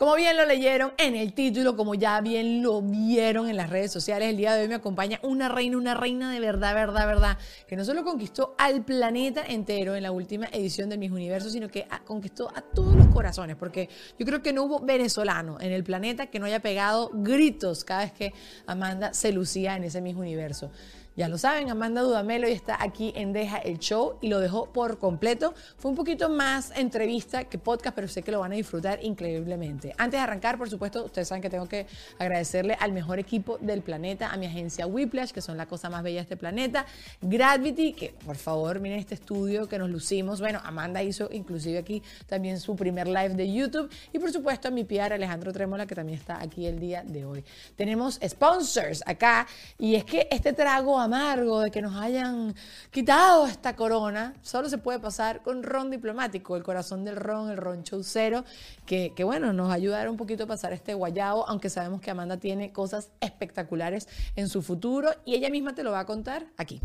[0.00, 3.92] Como bien lo leyeron en el título, como ya bien lo vieron en las redes
[3.92, 7.38] sociales, el día de hoy me acompaña una reina, una reina de verdad, verdad, verdad,
[7.68, 11.68] que no solo conquistó al planeta entero en la última edición de Mis Universos, sino
[11.68, 15.84] que conquistó a todos los corazones, porque yo creo que no hubo venezolano en el
[15.84, 18.32] planeta que no haya pegado gritos cada vez que
[18.64, 20.70] Amanda se lucía en ese mismo universo.
[21.16, 24.66] Ya lo saben, Amanda Dudamelo y está aquí en Deja el Show y lo dejó
[24.66, 25.54] por completo.
[25.76, 29.92] Fue un poquito más entrevista que podcast, pero sé que lo van a disfrutar increíblemente.
[29.98, 33.82] Antes de arrancar, por supuesto, ustedes saben que tengo que agradecerle al mejor equipo del
[33.82, 36.86] planeta, a mi agencia Whiplash, que son la cosa más bella de este planeta,
[37.20, 40.40] Gravity, que por favor miren este estudio que nos lucimos.
[40.40, 44.70] Bueno, Amanda hizo inclusive aquí también su primer live de YouTube y por supuesto a
[44.70, 47.44] mi PR Alejandro Trémola, que también está aquí el día de hoy.
[47.74, 52.54] Tenemos sponsors acá y es que este trago amargo de que nos hayan
[52.92, 57.56] quitado esta corona, solo se puede pasar con ron diplomático, el corazón del ron, el
[57.56, 58.44] ron chaucero,
[58.86, 62.36] que, que bueno, nos ayudará un poquito a pasar este guayabo, aunque sabemos que Amanda
[62.36, 64.06] tiene cosas espectaculares
[64.36, 66.80] en su futuro y ella misma te lo va a contar aquí.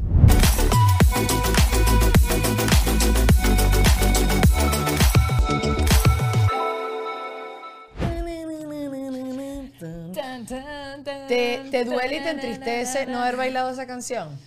[10.47, 14.37] ¿Te, ¿Te, duele y te entristece no haber bailado esa canción?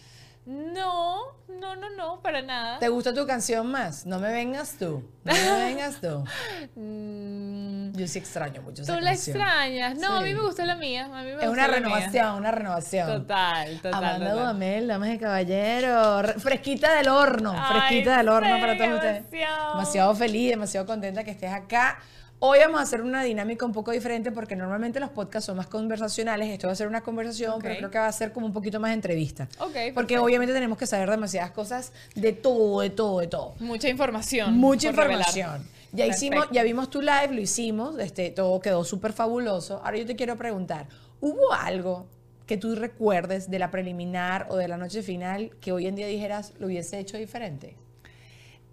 [0.47, 2.79] No, no, no, no, para nada.
[2.79, 4.07] ¿Te gusta tu canción más?
[4.07, 5.03] No me vengas tú.
[5.25, 6.25] No me vengas tú.
[6.75, 7.93] Mm.
[7.97, 9.97] Yo sí extraño mucho esa Tú la extrañas.
[9.99, 11.07] No, a mí me gustó la mía.
[11.07, 13.07] A mí me es una renovación, una renovación.
[13.07, 13.95] Total, total.
[13.95, 16.23] Amanda Dudamel, damas y caballero.
[16.39, 19.31] Fresquita del horno, fresquita del horno para todos ustedes.
[19.31, 21.99] Demasiado feliz, demasiado contenta que estés acá.
[22.41, 25.67] Hoy vamos a hacer una dinámica un poco diferente porque normalmente los podcasts son más
[25.67, 26.49] conversacionales.
[26.49, 28.79] Esto va a ser una conversación, pero creo que va a ser como un poquito
[28.79, 29.49] más entrevista.
[29.93, 33.55] porque obviamente tenemos que saber demasiadas cosas de todo, de todo, de todo.
[33.59, 34.57] Mucha información.
[34.57, 35.67] Mucha información.
[35.91, 39.81] Ya hicimos, ya vimos tu live, lo hicimos, este, todo quedó súper fabuloso.
[39.85, 40.87] Ahora yo te quiero preguntar,
[41.21, 42.07] ¿hubo algo
[42.47, 46.07] que tú recuerdes de la preliminar o de la noche final que hoy en día
[46.07, 47.75] dijeras lo hubiese hecho diferente?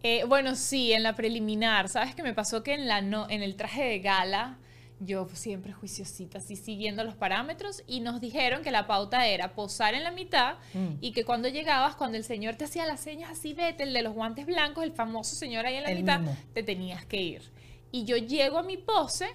[0.08, 1.90] Eh, bueno, sí, en la preliminar.
[1.90, 2.62] ¿Sabes qué me pasó?
[2.62, 4.60] Que en, la no, en el traje de gala,
[5.00, 9.96] yo siempre juiciosita, así siguiendo los parámetros, y nos dijeron que la pauta era posar
[9.96, 10.98] en la mitad mm.
[11.02, 14.04] y que cuando llegabas, cuando el señor te hacía las señas así, vete, el de
[14.04, 16.22] los guantes blancos, el famoso señor ahí en la mitad,
[16.54, 17.52] te tenías que ir.
[17.92, 19.28] Y yo llego a mi pose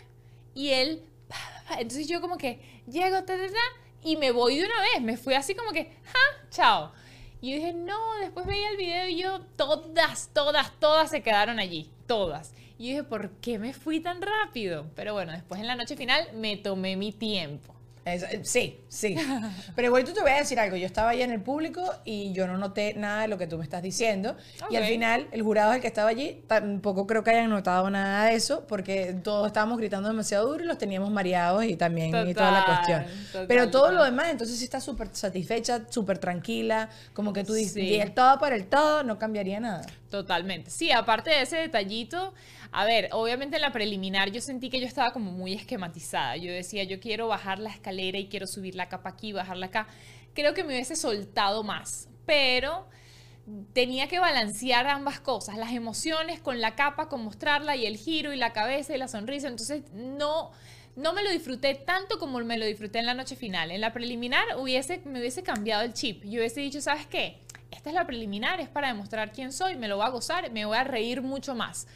[0.55, 1.03] y él,
[1.81, 3.35] entonces yo como que llego, ta,
[4.05, 6.93] y me voy de una vez, me fui así como que, ja, chao.
[7.41, 11.59] Y yo dije, no, después veía el video y yo, todas, todas, todas se quedaron
[11.59, 12.55] allí, todas.
[12.79, 14.87] Y yo dije, ¿por qué me fui tan rápido?
[14.95, 17.75] Pero bueno, después en la noche final me tomé mi tiempo.
[18.15, 19.17] Eh, sí, sí.
[19.77, 20.77] Pero igual tú te voy a decir algo.
[20.77, 23.59] Yo estaba ahí en el público y yo no noté nada de lo que tú
[23.59, 24.37] me estás diciendo.
[24.71, 26.43] Y al final, el jurado es el que estaba allí.
[26.47, 30.67] Tampoco creo que hayan notado nada de eso porque todos estábamos gritando demasiado duro y
[30.67, 33.47] los teníamos mareados y también y toda la cuestión.
[33.49, 36.89] Pero todo lo demás, entonces sí está súper satisfecha, súper tranquila.
[37.13, 39.87] Como que tú dices, y el todo para el todo, no cambiaría nada.
[40.11, 40.71] Totalmente.
[40.71, 42.35] Sí, aparte de ese detallito,
[42.73, 46.37] a ver, obviamente en la preliminar yo sentí que yo estaba como muy esquematizada.
[46.37, 49.89] Yo decía, yo quiero bajar la escalera y quiero subir la capa aquí, bajarla acá.
[50.35, 52.87] Creo que me hubiese soltado más, pero
[53.73, 58.33] tenía que balancear ambas cosas, las emociones con la capa, con mostrarla y el giro
[58.33, 59.49] y la cabeza y la sonrisa.
[59.49, 60.53] Entonces no,
[60.95, 63.73] no me lo disfruté tanto como me lo disfruté en la noche final.
[63.73, 66.23] En la preliminar hubiese, me hubiese cambiado el chip.
[66.25, 67.41] Yo hubiese dicho, ¿sabes qué?
[67.71, 70.65] Esta es la preliminar, es para demostrar quién soy, me lo voy a gozar, me
[70.65, 71.87] voy a reír mucho más.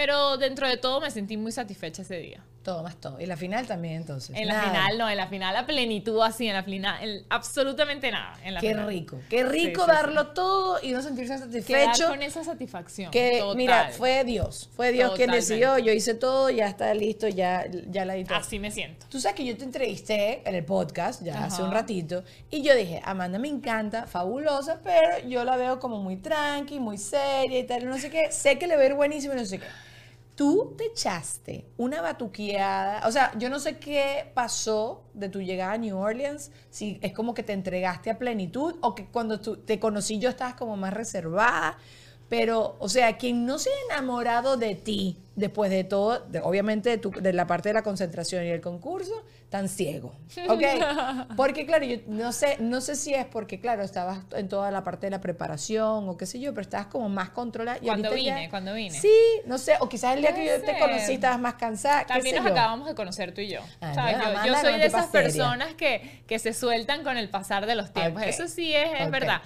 [0.00, 2.42] Pero dentro de todo me sentí muy satisfecha ese día.
[2.62, 3.20] Todo más todo.
[3.20, 4.34] Y la final también, entonces.
[4.36, 8.10] En la final, no, en la final a plenitud así, en la final, en- absolutamente
[8.10, 8.34] nada.
[8.42, 8.86] En la Qué final.
[8.88, 9.18] rico.
[9.28, 12.08] Qué rico Sí, sí, darlo todo y no sentirse Quedar satisfecho.
[12.08, 13.10] con esa satisfacción.
[13.10, 13.56] Que, total.
[13.56, 14.70] mira, fue Dios.
[14.74, 15.76] Fue Dios quien decidió.
[15.78, 18.32] Yo hice todo, ya está listo, ya, ya la edité.
[18.34, 19.04] Así me siento.
[19.10, 22.74] Tú sabes que yo te entrevisté en el podcast ya hace un ratito y yo
[22.74, 27.64] dije, Amanda me encanta, fabulosa, pero yo la veo como muy tranqui, muy seria y
[27.64, 28.30] tal, no sé qué.
[28.32, 29.66] Sé que le va a ir buenísimo y no sé qué.
[30.40, 35.72] Tú te echaste una batuqueada, o sea, yo no sé qué pasó de tu llegada
[35.72, 39.58] a New Orleans, si es como que te entregaste a plenitud o que cuando tú,
[39.58, 41.76] te conocí yo estabas como más reservada,
[42.30, 46.90] pero, o sea, quien no se ha enamorado de ti después de todo, de- obviamente
[46.90, 49.12] de, tu- de la parte de la concentración y el concurso,
[49.48, 50.14] tan ciego,
[50.48, 50.62] ¿ok?
[51.36, 54.84] Porque, claro, yo no sé, no sé si es porque, claro, estabas en toda la
[54.84, 57.78] parte de la preparación o qué sé yo, pero estabas como más controlada.
[57.80, 58.98] Cuando ahorita ya- vine, cuando vine.
[58.98, 59.10] Sí,
[59.46, 62.36] no sé, o quizás el día que yo te conocí estabas más cansada, qué También
[62.36, 62.52] sé nos yo.
[62.54, 63.60] acabamos de conocer tú y yo.
[63.80, 65.26] Ah, O sea, no, yo- yo, no soy te de esas seria.
[65.26, 68.22] personas que, que se sueltan con el pasar de los tiempos.
[68.22, 68.28] Ok.
[68.28, 69.10] Eso sí es, es Ok.
[69.10, 69.40] verdad.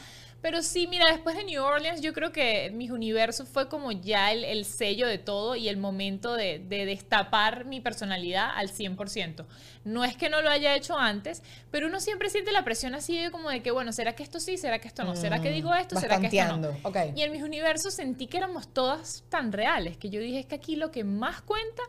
[0.44, 4.30] Pero sí, mira, después de New Orleans, yo creo que mis universos fue como ya
[4.30, 9.46] el, el sello de todo y el momento de, de destapar mi personalidad al 100%.
[9.84, 13.18] No es que no lo haya hecho antes, pero uno siempre siente la presión así
[13.18, 14.58] de como de que, bueno, ¿será que esto sí?
[14.58, 15.16] ¿Será que esto no?
[15.16, 15.98] ¿Será que digo esto?
[15.98, 16.60] ¿Será que esto no?
[16.60, 17.16] tanteando, ok.
[17.16, 20.56] Y en mis universos sentí que éramos todas tan reales, que yo dije es que
[20.56, 21.82] aquí lo que más cuenta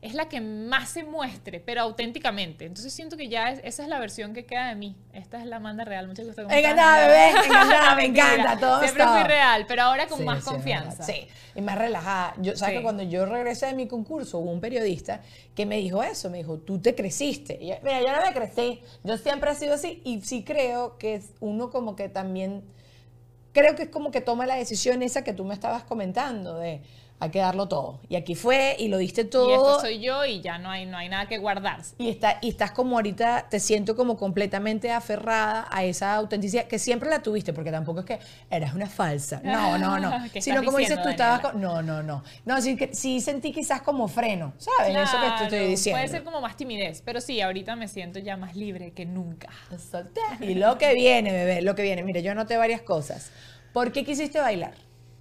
[0.00, 2.64] es la que más se muestre, pero auténticamente.
[2.66, 4.94] Entonces siento que ya es- esa es la versión que queda de mí.
[5.12, 6.06] Esta es la Amanda real.
[6.06, 6.46] Muchas gracias.
[6.46, 11.02] bebé, encantada, me encanta, todo Siempre fui real, pero ahora con Sí, más sí, confianza.
[11.02, 12.34] Sí, y más relajada.
[12.38, 12.78] Yo, ¿Sabes Sí.
[12.78, 15.20] que cuando yo regresé de mi concurso hubo un periodista
[15.56, 16.30] que me dijo eso?
[16.30, 17.58] Me dijo, tú te creciste.
[17.60, 18.80] Y yo, Mira, yo no me crecí.
[19.02, 20.00] Yo siempre he sido así.
[20.04, 22.62] Y sí creo que es uno como que también...
[23.52, 26.82] Creo que es como que toma la decisión esa que tú me estabas comentando de
[27.20, 28.00] hay que darlo todo.
[28.08, 29.50] Y aquí fue y lo diste todo.
[29.50, 31.94] Y esto soy yo y ya no hay, no hay nada que guardarse.
[31.98, 36.78] Y, está, y estás como ahorita, te siento como completamente aferrada a esa autenticidad que
[36.78, 38.18] siempre la tuviste, porque tampoco es que
[38.50, 39.40] eras una falsa.
[39.42, 40.12] No, no, no.
[40.32, 41.52] ¿Qué Sino como dices tú, estabas Daniela?
[41.52, 41.60] con.
[41.60, 42.22] No, no, no.
[42.44, 44.94] No, sí, que, sí sentí quizás como freno, ¿sabes?
[44.96, 45.98] Eso que te estoy Claro, diciendo.
[45.98, 49.48] Puede ser como más timidez, pero sí, ahorita me siento ya más libre que nunca.
[49.90, 50.20] Solté.
[50.40, 52.02] Y lo que viene, bebé, lo que viene.
[52.02, 53.30] Mire, yo anoté varias cosas.
[53.72, 54.72] ¿Por qué quisiste bailar?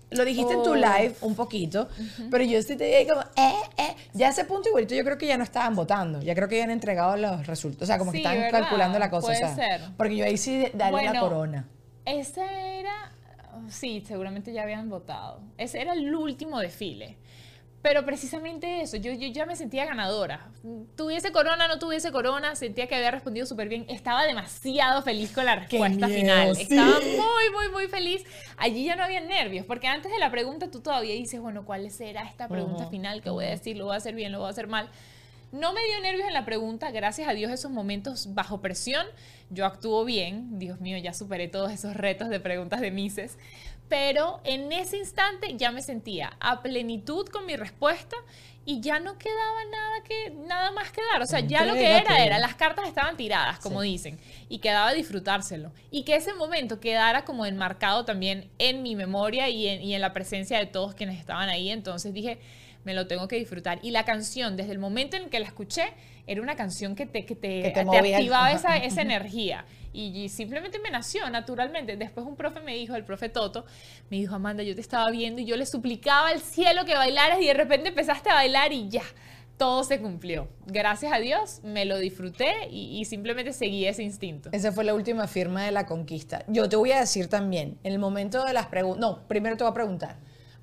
[0.09, 0.75] Lo dijiste en tu Oh.
[0.75, 1.89] live un poquito,
[2.31, 3.95] pero yo sí te dije como, eh, eh.
[4.13, 6.57] Ya a ese punto igualito yo creo que ya no estaban votando, ya creo que
[6.57, 8.51] ya han entregado los resultados, o sea, como que ¿verdad?
[8.51, 9.27] calculando la cosa.
[9.27, 9.81] Puede o sea, ser.
[9.97, 11.67] Porque yo ahí sí, la Bueno, corona.
[12.05, 13.11] Ese era,
[13.67, 15.41] sí, seguramente ya habían votado.
[15.57, 17.17] Ese era el último desfile.
[17.87, 20.51] Pero precisamente eso, yo, yo ya me sentía ganadora.
[20.97, 23.85] Tuviese corona, no tuviese corona, sentía que había respondido súper bien.
[23.87, 26.55] Estaba demasiado feliz con la respuesta miedo, final.
[26.57, 26.63] sí.
[26.63, 28.25] Estaba muy, muy, muy feliz.
[28.57, 31.89] Allí ya no había nervios, porque antes de la pregunta tú todavía dices, bueno, ¿cuál
[31.89, 33.77] será esta pregunta final que voy a decir?
[33.77, 34.33] ¿Lo voy a hacer bien?
[34.33, 34.89] ¿Lo voy a hacer mal?
[35.53, 39.07] No me dio nervios en la pregunta, gracias a Dios esos momentos bajo presión,
[39.49, 43.37] yo actúo bien, Dios mío, ya superé todos esos retos de preguntas de Mises,
[43.89, 48.15] pero en ese instante ya me sentía a plenitud con mi respuesta
[48.65, 51.97] y ya no quedaba nada que nada más que dar, o sea, ya lo que
[51.97, 55.71] era era las cartas estaban tiradas, como dicen, y quedaba disfrutárselo.
[55.89, 60.01] Y que ese momento quedara como enmarcado también en mi memoria y en, y en
[60.01, 62.39] la presencia de todos quienes estaban ahí, entonces dije,
[62.83, 63.79] me lo tengo que disfrutar.
[63.81, 65.93] Y la canción, desde el momento en que la escuché,
[66.25, 69.65] era una canción que te, que te, Que te activaba esa, esa energía.
[69.93, 71.97] Y, y simplemente me nació naturalmente.
[71.97, 73.65] Después un profe me dijo, el profe Toto,
[74.09, 77.41] me dijo, Amanda, yo te estaba viendo y yo le suplicaba al cielo que bailaras
[77.41, 79.03] y de repente empezaste a bailar y ya.
[79.57, 80.49] Todo se cumplió.
[80.67, 84.49] Gracias a Dios me lo disfruté y, y simplemente seguí ese instinto.
[84.51, 86.43] Esa fue la última firma de la conquista.
[86.47, 89.63] Yo te voy a decir también, en el momento de las preguntas, no, primero te
[89.63, 90.17] voy a preguntar,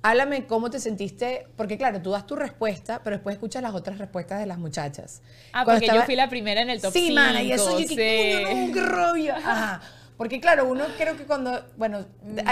[0.09, 3.97] háblame cómo te sentiste, porque claro, tú das tu respuesta, pero después escuchas las otras
[3.97, 5.21] respuestas de las muchachas.
[5.51, 7.15] Ah, Cuando porque yo estaba- fui la primera en el top Sí, 5.
[7.15, 7.95] mana, y eso yo que sí.
[7.95, 9.35] no, qué rabia.
[9.45, 9.81] Ajá.
[10.17, 12.05] Porque claro, uno creo que cuando, bueno,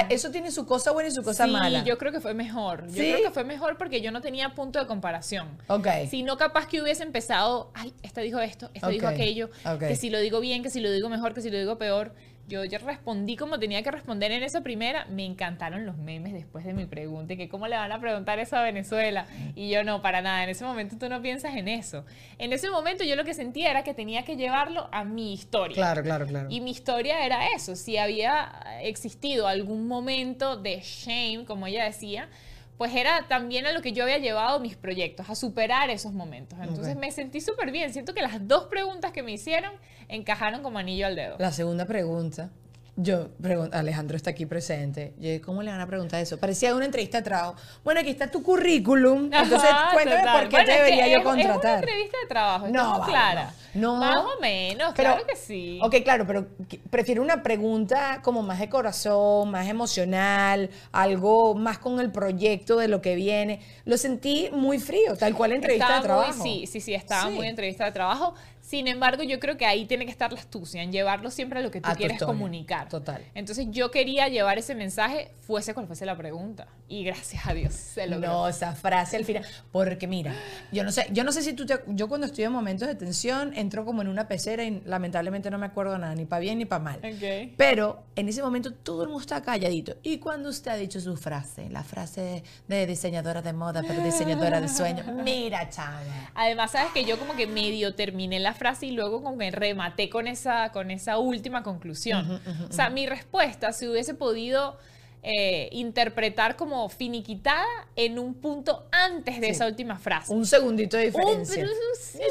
[0.09, 1.49] eso tiene su cosa buena y su cosa Mm.
[1.49, 1.83] sí, mala.
[1.85, 2.87] yo creo que fue mejor.
[2.87, 3.11] Yo ¿Sí?
[3.13, 5.47] creo que fue mejor porque yo no tenía punto de comparación.
[5.67, 5.87] Ok.
[6.09, 9.79] Si no, capaz que hubiese empezado, ay, esta dijo esto, esta dijo Ok, aquello, ok.
[9.79, 12.13] que si lo digo bien, que si lo digo mejor, que si lo digo peor.
[12.47, 15.05] Yo, yo respondí como tenía que responder en esa primera.
[15.05, 17.35] Me encantaron los memes después de mi pregunta.
[17.35, 19.25] Que cómo le van a preguntar eso a Venezuela.
[19.55, 20.43] Y yo no, para nada.
[20.43, 22.05] En ese momento tú no piensas en eso.
[22.37, 25.75] En ese momento yo lo que sentía era que tenía que llevarlo a mi historia.
[25.75, 26.49] Claro, claro, claro.
[26.49, 27.75] Y mi historia era eso.
[27.75, 32.27] Si había existido algún momento de shame, como ella decía,
[32.77, 36.59] pues era también a lo que yo había llevado mis proyectos, a superar esos momentos.
[36.61, 37.93] Entonces me sentí súper bien.
[37.93, 39.73] Siento que las dos preguntas que me hicieron
[40.07, 41.35] encajaron como anillo al dedo.
[41.39, 42.49] La segunda pregunta.
[42.95, 43.29] Yo,
[43.71, 45.13] Alejandro está aquí presente.
[45.19, 46.37] Yo, ¿Cómo le van a preguntar eso?
[46.37, 47.55] Parecía una entrevista de trabajo.
[47.83, 49.31] Bueno, aquí está tu currículum.
[49.33, 50.39] Entonces, Ajá, cuéntame total.
[50.41, 51.79] por qué Bueno, te es debería yo es- Es una contratar.
[51.83, 53.53] entrevista de trabajo, No, clara.
[53.73, 53.93] no.
[53.93, 53.95] No.
[53.95, 55.79] Más o menos, Pero- claro que sí.
[55.81, 56.45] Ok, claro, pero
[56.91, 62.87] prefiero una pregunta como más de corazón, más emocional, algo más con el proyecto de
[62.87, 63.61] lo que viene.
[63.85, 66.37] Lo sentí muy frío, tal cual entrevista Estaba de trabajo.
[66.43, 67.33] Muy, sí, sí, sí, estaba Sí.
[67.35, 68.35] muy entrevista de trabajo.
[68.73, 71.61] Sin embargo, yo creo que ahí tiene que estar la astucia, en llevarlo siempre a
[71.61, 72.89] lo que tú A tu quieres comunicar.
[72.89, 73.23] Total.
[73.35, 76.65] Entonces yo quería llevar ese mensaje, fuese cual fuese la pregunta.
[76.87, 78.27] Y gracias a Dios se logró.
[78.27, 79.45] No, esa frase al final.
[79.71, 80.33] Porque mira,
[80.71, 81.81] yo no sé, yo no sé si tú te.
[81.89, 85.59] Yo cuando estoy en momentos de tensión entro como en una pecera y lamentablemente no
[85.59, 86.97] me acuerdo nada, ni para bien ni para mal.
[86.97, 87.53] Ok.
[87.55, 89.97] Pero en ese momento todo el mundo está calladito.
[90.01, 94.59] Y cuando usted ha dicho su frase, la frase de diseñadora de moda, pero diseñadora
[94.59, 96.01] de sueños, mira, chava.
[96.33, 100.09] Además, sabes que yo como que medio terminé la frase y luego como que rematé
[100.09, 102.41] con esa, con esa última conclusión.
[102.69, 104.77] O sea, mi respuesta se hubiese podido
[105.23, 107.65] eh, interpretar como finiquitada
[107.95, 109.51] en un punto antes de Sí.
[109.53, 110.33] esa última frase.
[110.33, 111.55] Un segundito de Un, diferencia.
[111.63, 112.21] pero es un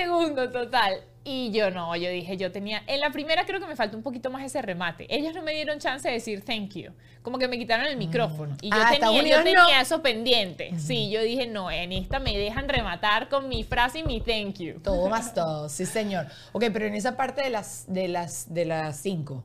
[0.00, 1.02] milisegundo total.
[1.24, 4.02] Y yo no, yo dije, yo tenía, en la primera creo que me faltó un
[4.02, 5.06] poquito más ese remate.
[5.08, 6.90] Ellos no me dieron chance de decir thank you.
[7.22, 8.56] Como que me quitaron el micrófono.
[8.60, 9.50] Y yo Ah, tenía, yo Unidos no.
[9.50, 10.72] tenía eso pendiente.
[10.78, 14.56] Sí, yo dije, no, en esta me dejan rematar con mi frase y mi thank
[14.58, 14.80] you.
[14.80, 16.26] Todo más todo, sí señor.
[16.50, 19.44] Ok, pero en esa parte de las, de las, de las cinco,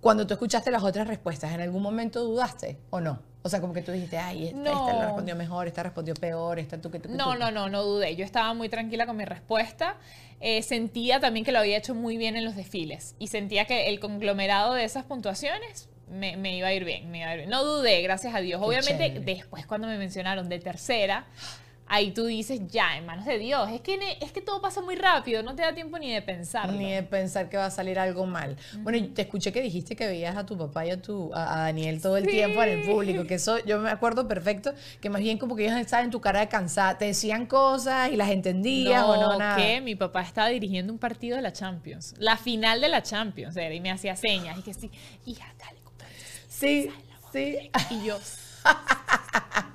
[0.00, 3.20] cuando tú escuchaste las otras respuestas, ¿en algún momento dudaste o no?
[3.46, 6.80] O sea, como que tú dijiste, ay, esta, la respondió mejor, esta respondió peor, esta
[6.80, 8.16] tú que tú No, no, no, no dudé.
[8.16, 9.96] Yo estaba muy tranquila con mi respuesta.
[10.40, 13.88] Eh, sentía también que lo había hecho muy bien en los desfiles y sentía que
[13.88, 17.38] el conglomerado de esas puntuaciones me, me iba a ir bien, me iba a ir
[17.40, 17.50] bien.
[17.50, 18.60] No dudé, gracias a Dios.
[18.62, 19.34] Qué Obviamente, chévere.
[19.34, 21.26] después cuando me mencionaron de tercera,
[21.86, 23.70] ahí tú dices, ya, en manos de Dios.
[23.70, 26.22] Es que, ne- es que todo pasa muy rápido, no te da tiempo ni de
[26.22, 26.72] pensarlo.
[26.72, 28.56] Ni de pensar que va a salir algo mal.
[28.78, 31.56] Bueno, y te escuché que dijiste que veías a tu papá y a, tu, a,
[31.64, 32.30] Daniel todo el Sí.
[32.30, 35.66] tiempo en el público, que eso yo me acuerdo perfecto, que más bien como que
[35.66, 39.38] ellos estaban en tu cara de cansada, te decían cosas y las entendías o no,
[39.38, 39.56] nada.
[39.56, 43.56] que mi papá estaba dirigiendo un partido de la Champions, la final de la Champions,
[43.56, 44.90] y me hacía señas, y que sí,
[45.26, 46.14] hija, dale, compadre.
[46.48, 46.90] Sí,
[47.32, 47.70] sí.
[47.90, 48.18] Y yo,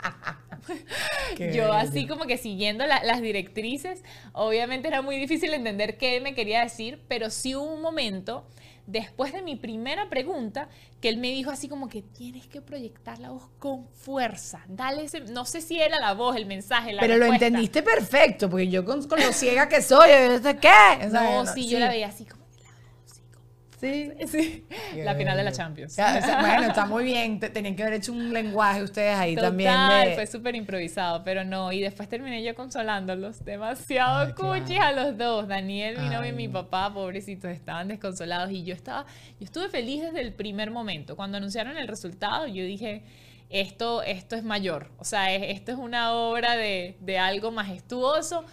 [1.38, 1.74] Qué yo bello.
[1.74, 6.62] así como que siguiendo la- las directrices, obviamente era muy difícil entender qué me quería
[6.62, 8.46] decir, pero sí hubo un momento
[8.88, 10.68] después de mi primera pregunta
[11.00, 15.04] que él me dijo así como que tienes que proyectar la voz con fuerza, dale
[15.04, 18.68] ese, no sé si era la voz, el mensaje, la Pero lo entendiste perfecto, porque
[18.68, 20.68] yo con, con lo ciega que soy, ¿este ¿qué?
[21.06, 23.46] O sea, No, sí, yo la veía así como que la voz, así como-
[23.80, 24.12] Sí.
[24.28, 25.56] Sí, Qué la final de la bello.
[25.64, 25.96] Champions.
[25.96, 27.40] Bueno, está muy bien.
[27.40, 30.10] Te- Tenían que haber hecho un lenguaje ustedes ahí Total, también.
[30.10, 30.16] De...
[30.16, 31.72] fue súper improvisado, pero no.
[31.72, 33.44] Y después terminé yo consolándolos.
[33.46, 34.62] Demasiado Ay, claro.
[34.62, 35.48] cuchis a los dos.
[35.48, 38.52] Daniel, mi novio y mi papá, pobrecitos, estaban desconsolados.
[38.52, 39.06] Y yo estaba,
[39.40, 41.16] yo estuve feliz desde el primer momento.
[41.16, 43.04] Cuando anunciaron el resultado, yo dije,
[43.50, 44.92] esto, esto es mayor.
[44.98, 48.44] O sea, es- esto es una obra de, de algo majestuoso.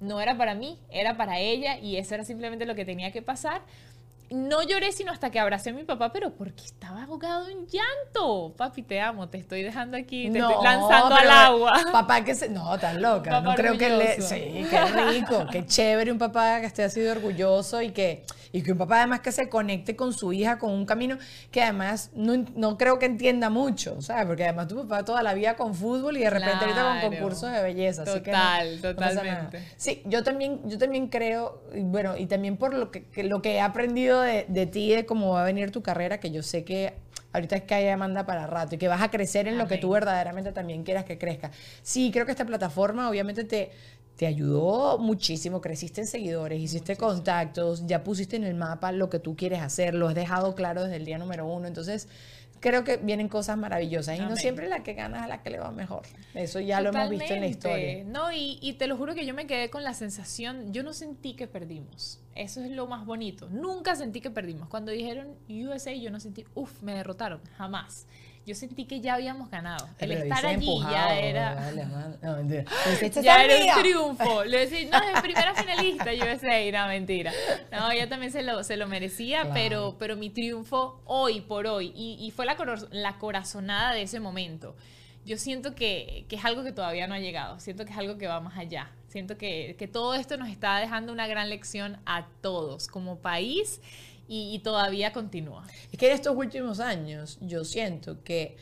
[0.00, 1.78] No era para mí, era para ella.
[1.78, 3.62] Y eso era simplemente lo que tenía que pasar.
[4.30, 8.54] No lloré sino hasta que abracé a mi papá, pero porque estaba ahogado en llanto.
[8.56, 11.80] Papi, te amo, te estoy dejando aquí, te estoy lanzando al agua.
[11.92, 12.48] Papá que se...
[12.50, 13.30] No, tan loca.
[13.30, 14.20] Papá no creo que le...
[14.20, 18.62] Sí, qué rico, qué chévere un papá que esté así de orgulloso y que, y
[18.62, 21.18] que un papá además que se conecte con su hija con un camino
[21.50, 24.26] que además no, no creo que entienda mucho, ¿sabes?
[24.26, 27.52] Porque además tu papá toda la vida con fútbol y de repente ahorita con concursos
[27.52, 28.02] de belleza.
[28.02, 29.50] así que no- Total, no pasa nada.
[29.50, 29.62] totalmente.
[29.76, 33.54] Sí, yo también, yo también creo, bueno, y también por lo que, que lo que
[33.54, 36.64] he aprendido de, de ti, de cómo va a venir tu carrera, que yo sé
[36.64, 36.94] que
[37.32, 39.76] ahorita es que hay demanda para rato y que vas a crecer en lo que
[39.76, 41.50] tú verdaderamente también quieras que crezca.
[41.82, 43.70] Sí, creo que esta plataforma obviamente te,
[44.18, 49.20] te ayudó muchísimo, creciste en seguidores, hiciste contactos, ya pusiste en el mapa lo que
[49.20, 52.08] tú quieres hacer, lo has dejado claro desde el día número uno, entonces...
[52.60, 55.50] Creo que vienen cosas maravillosas y no siempre la que gana es a la que
[55.50, 56.02] le va mejor.
[56.34, 58.02] Eso ya lo hemos visto en la historia.
[58.02, 60.92] No, y, y te lo juro que yo me quedé con la sensación, yo no
[60.92, 62.18] sentí que perdimos.
[62.34, 63.48] Eso es lo más bonito.
[63.48, 64.66] Nunca sentí que perdimos.
[64.66, 67.40] Cuando dijeron USA, yo no sentí, uff, me derrotaron.
[67.56, 68.08] Jamás.
[68.48, 69.86] Yo sentí que ya habíamos ganado.
[69.98, 71.54] El Pero estar allí empujado, ya era...
[71.54, 72.18] man.
[72.22, 72.64] No, mentira.
[73.00, 73.74] "Esta Ya era mía".
[73.76, 74.44] un triunfo.
[74.44, 76.60] Le decía, no, es primera finalista USA.
[76.62, 77.32] Y no, mentira.
[77.70, 79.54] No, ella también se lo, se lo merecía, Claro.
[79.54, 84.02] pero, pero mi triunfo hoy por hoy, y, y fue la, coro- la corazonada de
[84.02, 84.74] ese momento.
[85.24, 87.60] Yo siento que, que es algo que todavía no ha llegado.
[87.60, 88.90] Siento que es algo que va más allá.
[89.08, 93.80] Siento que, que todo esto nos está dejando una gran lección a todos como país
[94.28, 95.64] y, y todavía continúa.
[95.90, 98.56] Es que en estos últimos años yo siento que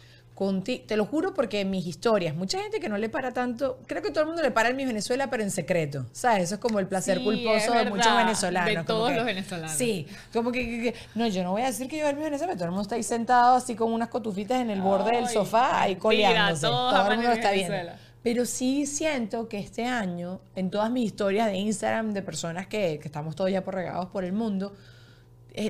[0.86, 4.02] te lo juro porque en mis historias, mucha gente que no le para tanto, creo
[4.02, 6.44] que todo el mundo le para en mi Venezuela, pero en secreto, ¿sabes?
[6.44, 8.74] Eso es como el placer Sí, culposo de muchos venezolanos.
[8.74, 9.72] de todos que- los venezolanos.
[9.72, 12.24] Sí, como que, que- que- no, yo no voy a decir que yo en mi
[12.24, 15.24] Venezuela, todo el mundo está ahí sentado así con unas cotufitas en el borde del
[15.24, 16.66] Ay, sofá, ahí coleándose.
[16.66, 17.72] todos Todo el mundo está viendo.
[17.72, 17.98] Venezuela.
[18.22, 22.98] Pero sí siento que este año, en todas mis historias de Instagram, de personas que,
[23.00, 24.74] que estamos todos ya por regados por el mundo,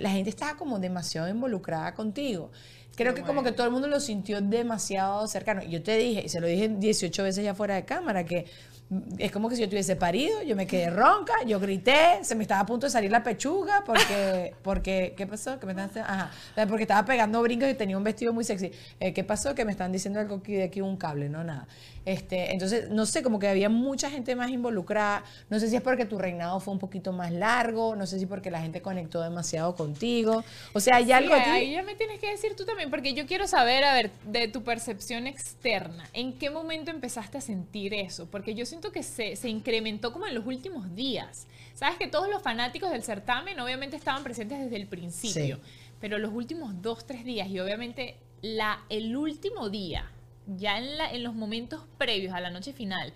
[0.00, 2.50] la gente estaba como demasiado involucrada contigo.
[2.96, 5.62] Creo que como que todo el mundo lo sintió demasiado cercano.
[5.62, 8.46] Yo te dije, y se lo dije 18 veces ya fuera de cámara, que
[8.88, 12.34] mm, es como que si yo tuviese parido, yo me quedé ronca, yo grité, se
[12.34, 15.60] me estaba a punto de salir la pechuga porque, porque ¿qué pasó?
[15.60, 16.30] Que me están ajá,
[16.68, 18.72] porque estaba pegando brincos y tenía un vestido muy sexy.
[18.98, 19.54] Eh, ¿Qué pasó?
[19.54, 21.68] Que me están diciendo algo aquí de aquí un cable, no nada.
[22.06, 25.24] Este, entonces, no sé, como que había mucha gente más involucrada.
[25.50, 28.26] No sé si es porque tu reinado fue un poquito más largo, no sé si
[28.26, 30.44] porque la gente conectó demasiado contigo.
[30.72, 31.50] O sea, hay algo aquí.
[31.50, 34.46] ahí ya me tienes que decir tú también, porque yo quiero saber, a ver, de
[34.46, 38.26] tu percepción externa, ¿en qué momento empezaste a sentir eso?
[38.30, 41.48] Porque yo siento que se, se incrementó como en los últimos días.
[41.74, 45.62] Sabes que todos los fanáticos del certamen obviamente estaban presentes desde el principio, Sí.
[46.00, 50.08] pero los últimos dos, tres días y obviamente la, el último día,
[50.46, 53.12] ya en, la, en los momentos previos a la noche final,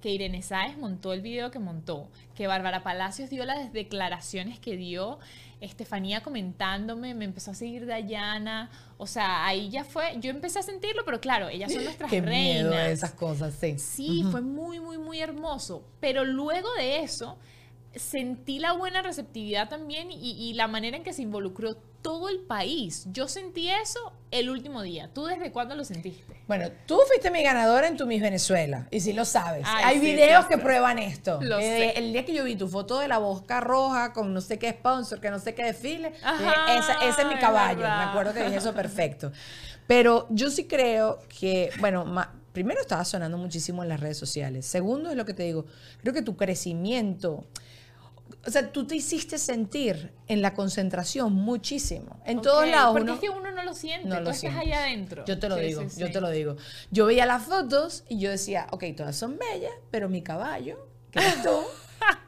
[0.00, 4.76] que Irene Sáez montó el video que montó, que Bárbara Palacios dio las declaraciones que
[4.76, 5.18] dio,
[5.60, 10.62] Estefanía comentándome, me empezó a seguir Dayana, o sea, ahí ya fue, yo empecé a
[10.62, 12.70] sentirlo, pero claro, ellas son nuestras Qué reinas.
[12.70, 13.78] miedo esas cosas, sí.
[13.78, 15.86] Sí, fue muy, muy, muy hermoso.
[16.00, 17.38] Pero luego de eso,
[17.96, 22.40] sentí la buena receptividad también y, y la manera en que se involucró todo el
[22.40, 23.06] país.
[23.12, 25.08] Yo sentí eso el último día.
[25.14, 26.34] ¿Tú desde cuándo lo sentiste?
[26.46, 29.62] Bueno, tú fuiste mi ganadora en tu Miss Venezuela, y si lo sabes.
[29.66, 30.60] Ay, Hay sí, videos sí, que sí.
[30.60, 31.38] prueban esto.
[31.40, 31.62] Lo Eh,
[31.94, 31.98] sé.
[31.98, 34.70] El día que yo vi tu foto de la bosca roja con no sé qué
[34.72, 37.80] sponsor, que no sé qué desfile, Ajá, esa- ese es mi caballo.
[37.80, 39.32] Me acuerdo que dije eso perfecto.
[39.86, 42.04] Pero yo sí creo que, bueno,
[42.52, 44.66] primero estaba sonando muchísimo en las redes sociales.
[44.66, 45.64] Segundo es lo que te digo,
[46.02, 47.44] creo que tu crecimiento,
[48.46, 52.20] o sea, tú te hiciste sentir en la concentración muchísimo.
[52.26, 52.92] En todos Ok, lados.
[52.92, 54.62] Porque uno- es que uno no lo siente, no tú lo estás sientes.
[54.62, 55.24] allá adentro.
[55.26, 56.12] Yo te lo Sí, digo, sí, yo sí.
[56.12, 56.56] te lo digo.
[56.90, 61.20] Yo veía las fotos y yo decía, ok, todas son bellas, pero mi caballo, que
[61.20, 61.50] eres tú,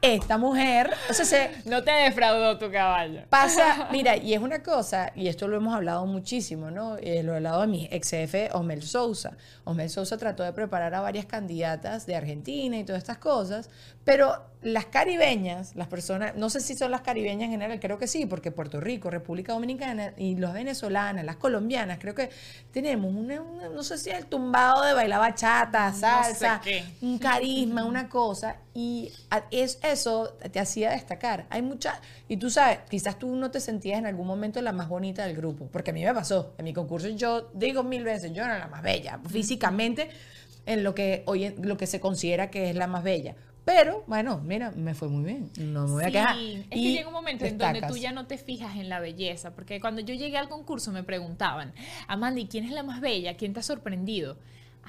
[0.01, 3.21] esta mujer, o sea, se No te defraudó tu caballo.
[3.29, 6.97] pasa, mira, y es una cosa, y esto lo hemos hablado muchísimo, ¿no?
[6.97, 9.37] Eh, lo he hablado de mi ex jefe, Osmel Sousa.
[9.63, 13.69] Osmel Sousa trató de preparar a varias candidatas de Argentina y todas estas cosas,
[14.03, 18.07] pero las caribeñas, las personas, no sé si son las caribeñas en general, creo que
[18.07, 22.29] sí, porque Puerto Rico, República Dominicana y los venezolanas, las colombianas, creo que
[22.71, 26.61] tenemos una, una- no sé si el tumbado de bailar bachata, salsa,
[27.01, 31.45] un carisma, una cosa, y a- es, eso te hacía destacar.
[31.49, 34.89] Hay mucha, y tú sabes, quizás tú no te sentías en algún momento la más
[34.89, 38.31] bonita del grupo, porque a mí me pasó, en mi concurso yo digo mil veces,
[38.33, 40.09] yo era la más bella, físicamente,
[40.65, 43.35] en lo que hoy en- lo que se considera que es la más bella.
[43.63, 45.51] Pero, bueno, mira, me fue muy bien.
[45.57, 46.35] No me voy a Sí, quejar.
[46.37, 49.01] es Y que llega un momento en donde tú ya no te fijas en la
[49.01, 51.73] belleza, porque cuando yo llegué al concurso me preguntaban,
[52.07, 53.35] Amanda, ¿y quién es la más bella?
[53.35, 54.37] ¿Quién te ha sorprendido?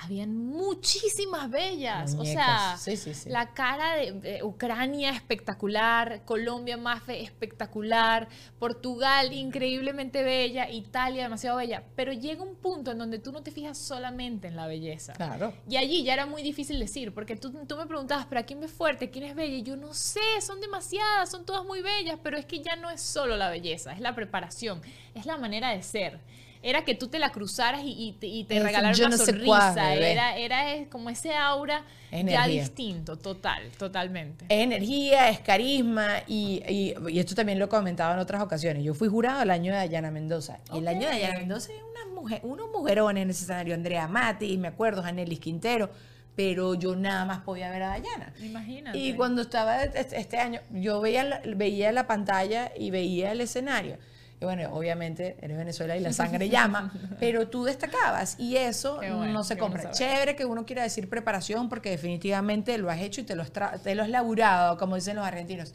[0.01, 2.83] Habían muchísimas bellas, o sea, Muñecas.
[2.83, 3.31] Sí, sí, sí.
[3.31, 11.83] la cara de, de Ucrania espectacular, Colombia más espectacular, Portugal increíblemente bella, Italia demasiado bella,
[11.97, 15.13] pero llega un punto en donde tú no te fijas solamente en la belleza.
[15.15, 15.53] Claro.
[15.69, 18.69] Y allí ya era muy difícil decir, porque tú, tú me preguntabas, ¿pero quién ve
[18.69, 19.11] fuerte?
[19.11, 19.57] ¿Quién es bella?
[19.57, 22.91] Y yo no sé, son demasiadas, son todas muy bellas, pero es que ya no
[22.91, 24.81] es solo la belleza, es la preparación,
[25.15, 26.21] es la manera de ser.
[26.63, 29.27] Era que tú te la cruzaras y, y te, y te regalaran una no sé
[29.27, 29.73] sonrisa.
[29.75, 34.47] cuál, era, era como ese aura ya distinto, total, totalmente.
[34.49, 38.83] Es energía, es carisma y, y- esto también lo he comentado en otras ocasiones.
[38.83, 40.59] Yo fui jurado el año de Dayana Mendoza.
[40.73, 41.15] Y el año de.
[41.15, 43.75] Dayana Mendoza hay una mujer, unos mujerones en ese escenario.
[43.75, 45.91] Andrea Mati, me acuerdo, Janelis Quintero.
[46.35, 48.33] Pero yo nada más podía ver a Dayana.
[48.41, 48.97] Imagínate.
[48.97, 53.41] Y cuando estaba este este año, yo veía la, veía la pantalla y veía el
[53.41, 53.99] escenario.
[54.41, 59.27] Y bueno, obviamente eres Venezuela y la sangre llama, pero tú destacabas y eso bueno,
[59.33, 59.91] no se compra.
[59.91, 63.53] Chévere que uno quiera decir preparación porque definitivamente lo has hecho y te lo has,
[63.83, 65.75] te lo has laburado, como dicen los argentinos.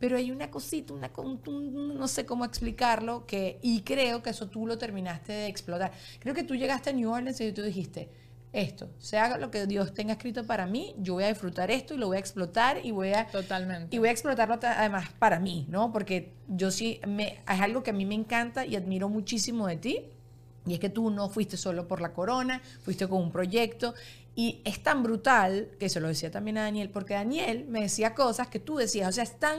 [0.00, 4.48] Pero hay una cosita, una, un- no sé cómo explicarlo, que, y creo que eso
[4.48, 5.92] tú lo terminaste de explotar.
[6.20, 8.08] Creo que tú llegaste a New Orleans y tú dijiste,
[8.52, 11.98] esto, sea lo que Dios tenga escrito para mí, yo voy a disfrutar esto y
[11.98, 13.26] lo voy a explotar y voy a...
[13.28, 13.94] Totalmente.
[13.94, 15.92] Y voy a explotarlo ta- además para mí, ¿no?
[15.92, 19.76] Porque yo sí, me, es algo que a mí me encanta y admiro muchísimo de
[19.76, 20.02] ti.
[20.66, 23.94] Y es que tú no fuiste solo por la corona, fuiste con un proyecto.
[24.36, 28.14] Y es tan brutal, que se lo decía también a Daniel, porque Daniel me decía
[28.14, 29.58] cosas que tú decías, o sea, es tan,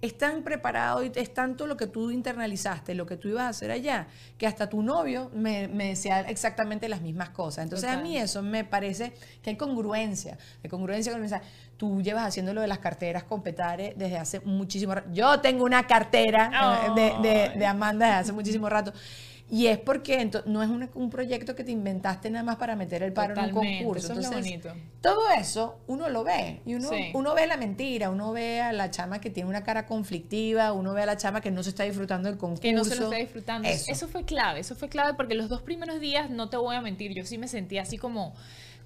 [0.00, 3.48] es tan preparado y es tanto lo que tú internalizaste, lo que tú ibas a
[3.50, 7.64] hacer allá, que hasta tu novio me, me decía exactamente las mismas cosas.
[7.64, 11.42] Entonces a mí eso me parece que hay congruencia, hay congruencia con esa.
[11.76, 15.10] Tú llevas haciendo lo de las carteras con Petare desde hace muchísimo rato.
[15.12, 16.50] Yo tengo una cartera
[16.96, 18.92] eh, de, de- de Amanda desde hace muchísimo rato.
[19.50, 23.02] Y es porque no es una- un proyecto que te inventaste nada más para meter
[23.02, 24.12] el paro en un Totalmente, concurso.
[24.12, 24.86] eso es lo Entonces, bonito.
[25.00, 26.60] todo eso uno lo ve.
[26.66, 27.10] Y uno, Sí.
[27.14, 30.92] uno ve la mentira, uno ve a la chama que tiene una cara conflictiva, uno
[30.92, 32.60] ve a la chama que no se está disfrutando del concurso.
[32.62, 33.66] que no se lo está disfrutando.
[33.68, 33.90] Eso.
[33.90, 34.06] Eso.
[34.08, 37.14] fue clave, eso fue clave porque los dos primeros días, no te voy a mentir,
[37.14, 38.34] yo sí me sentía así como,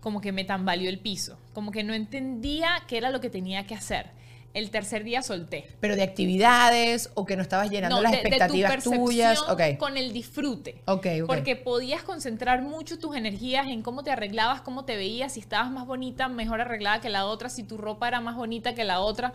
[0.00, 3.66] como que me tambaleó el piso, como que no entendía qué era lo que tenía
[3.66, 4.10] que hacer.
[4.54, 5.66] El tercer día solté.
[5.80, 9.42] Pero de actividades o que no estabas llenando No, las de- de tu expectativas tuyas.
[9.78, 10.76] Con el disfrute.
[10.86, 11.26] Ok, ok.
[11.26, 15.70] Porque podías concentrar mucho tus energías en cómo te arreglabas, cómo te veías, si estabas
[15.70, 19.00] más bonita, mejor arreglada que la otra, si tu ropa era más bonita que la
[19.00, 19.32] otra.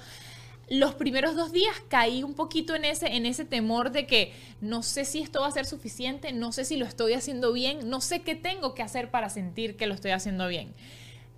[0.69, 4.83] Los primeros dos días caí un poquito en ese, en ese temor de que no
[4.83, 8.01] sé si esto va a ser suficiente, no sé si lo estoy haciendo bien, no
[8.01, 10.73] sé qué tengo que hacer para sentir que lo estoy haciendo bien.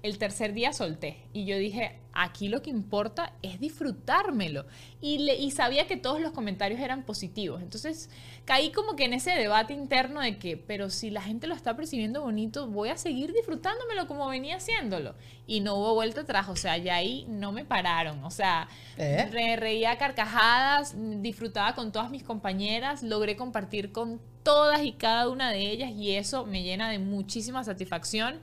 [0.01, 4.65] El tercer día solté y yo dije, aquí lo que importa es disfrutármelo.
[5.01, 7.61] Y, le, y sabía que todos los comentarios eran positivos.
[7.61, 8.09] Entonces
[8.45, 11.75] caí como que en ese debate interno de que, pero si la gente lo está
[11.75, 15.15] percibiendo bonito, voy a seguir disfrutándomelo como venía haciéndolo.
[15.47, 18.23] Y no hubo vuelta atrás, o sea, ya ahí no me pararon.
[18.23, 19.29] O sea, ¿Eh?
[19.33, 25.29] me reía a carcajadas, disfrutaba con todas mis compañeras, logré compartir con todas y cada
[25.29, 28.39] una de ellas y eso me llena de muchísima satisfacción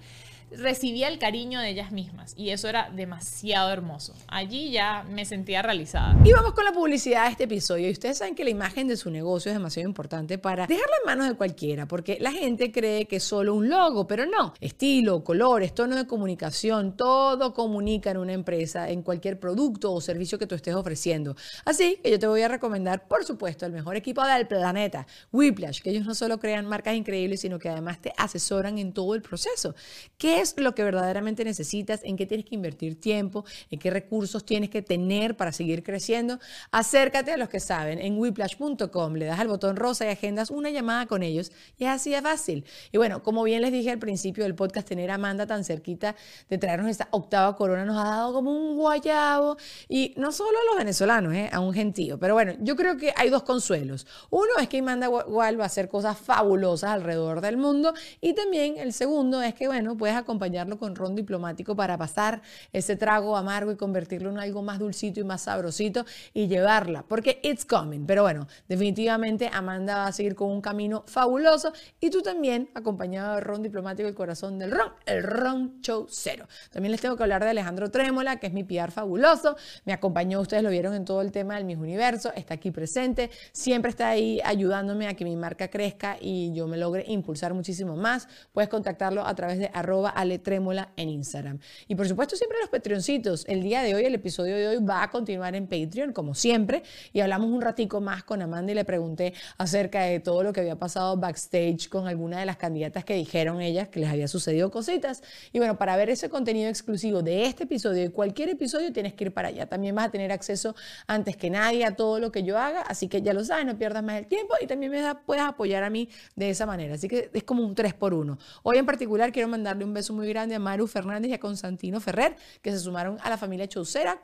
[0.59, 4.15] recibía el cariño de ellas mismas y eso era demasiado hermoso.
[4.29, 6.17] Allí ya me sentía realizada.
[6.25, 7.89] Y vamos con la publicidad de este episodio.
[7.89, 11.07] Y ustedes saben que la imagen de su negocio es demasiado importante para dejarla en
[11.07, 14.55] manos de cualquiera, porque la gente cree que es solo un logo, pero no.
[14.61, 20.39] Estilo, colores, tono de comunicación, todo comunica en una empresa, en cualquier producto o servicio
[20.39, 21.37] que tú estés ofreciendo.
[21.65, 25.81] Así que yo te voy a recomendar, por supuesto, el mejor equipo del planeta, Whiplash,
[25.81, 29.23] que ellos no solo crean marcas increíbles, sino que además te asesoran en todo el
[29.23, 29.75] proceso.
[30.19, 32.01] ¿Qué lo que verdaderamente necesitas?
[32.05, 33.45] ¿En qué tienes que invertir tiempo?
[33.71, 36.39] ¿En qué recursos tienes que tener para seguir creciendo?
[36.71, 40.71] Acércate a los que saben en whiplash.com, le das al botón rosa y agendas una
[40.71, 42.65] llamada con ellos y es así de fácil.
[42.93, 46.15] Y bueno, como bien les dije al principio del podcast, tener a Amanda tan cerquita
[46.49, 49.57] de traernos esta octava corona nos ha dado como un guayabo
[49.89, 51.49] y no solo a los venezolanos, ¿eh?
[51.53, 52.19] a un gentío.
[52.19, 54.07] Pero bueno, yo creo que hay dos consuelos.
[54.31, 58.77] Uno es que Amanda Wall va a hacer cosas fabulosas alrededor del mundo y también
[58.79, 63.71] el segundo es que, bueno, puedes acompañarlo con ron diplomático para pasar ese trago amargo
[63.71, 68.07] y convertirlo en algo más dulcito y más sabrosito y llevarla, porque it's coming.
[68.07, 73.37] Pero bueno, definitivamente Amanda va a seguir con un camino fabuloso y tú también, acompañado
[73.37, 76.49] de ron diplomático, el corazón del ron, el ron show cero.
[76.71, 80.41] También les tengo que hablar de Alejandro Trémola, que es mi PR fabuloso, me acompañó,
[80.41, 84.09] ustedes lo vieron en todo el tema del Miss Universo, está aquí presente, siempre está
[84.09, 88.29] ahí ayudándome a que mi marca crezca y yo me logre impulsar muchísimo más.
[88.53, 91.59] Puedes contactarlo a través de arroba aletrémola en Instagram.
[91.89, 93.45] Y por supuesto siempre los Patreoncitos.
[93.47, 96.83] El día de hoy, el episodio de hoy va a continuar en Patreon, como siempre,
[97.13, 100.61] y hablamos un ratico más con Amanda y le pregunté acerca de todo lo que
[100.61, 104.71] había pasado backstage con alguna de las candidatas que dijeron ellas que les había sucedido
[104.71, 105.23] cositas.
[105.53, 109.25] Y bueno, para ver ese contenido exclusivo de este episodio y cualquier episodio tienes que
[109.25, 109.67] ir para allá.
[109.67, 110.75] También vas a tener acceso
[111.07, 113.77] antes que nadie a todo lo que yo haga, así que ya lo sabes, no
[113.79, 116.95] pierdas más el tiempo y también me da- puedes apoyar a mí de esa manera.
[116.95, 120.06] Así que es como un 3 por 1 Hoy en particular quiero mandarle un beso
[120.13, 123.69] muy grande a Maru Fernández y a Constantino Ferrer, que se sumaron a la familia
[123.69, 124.21] Chaucera.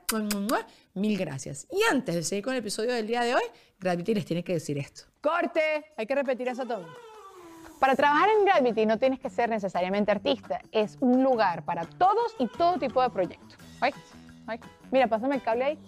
[0.95, 1.66] Mil gracias.
[1.71, 3.42] Y antes de seguir con el episodio del día de hoy,
[3.81, 5.05] Gravity les tiene que decir esto.
[5.21, 6.87] Corte, hay que repetir eso todo.
[7.79, 12.37] Para trabajar en Gravity no tienes que ser necesariamente artista, es un lugar para todos
[12.38, 13.59] y todo tipo de proyectos.
[13.81, 13.92] Ay,
[14.47, 14.61] ay,
[14.92, 15.79] mira, pásame el cable ahí.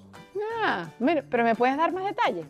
[0.62, 2.46] Ah, mira, pero ¿me puedes dar más detalles?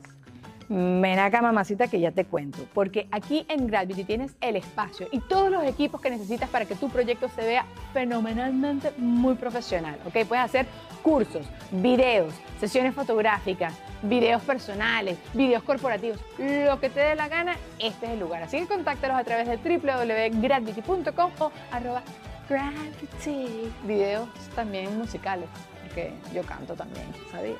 [0.68, 2.66] Ven acá, mamacita, que ya te cuento.
[2.72, 6.74] Porque aquí en Gravity tienes el espacio y todos los equipos que necesitas para que
[6.74, 9.98] tu proyecto se vea fenomenalmente muy profesional.
[10.06, 10.26] ¿ok?
[10.26, 10.66] Puedes hacer
[11.02, 18.06] cursos, videos, sesiones fotográficas, videos personales, videos corporativos, lo que te dé la gana, este
[18.06, 18.42] es el lugar.
[18.42, 22.02] Así que contáctalos a través de www.gravity.com o arroba
[22.48, 23.70] gravity.
[23.86, 25.48] Videos también musicales,
[25.82, 27.58] porque yo canto también, ¿sabías?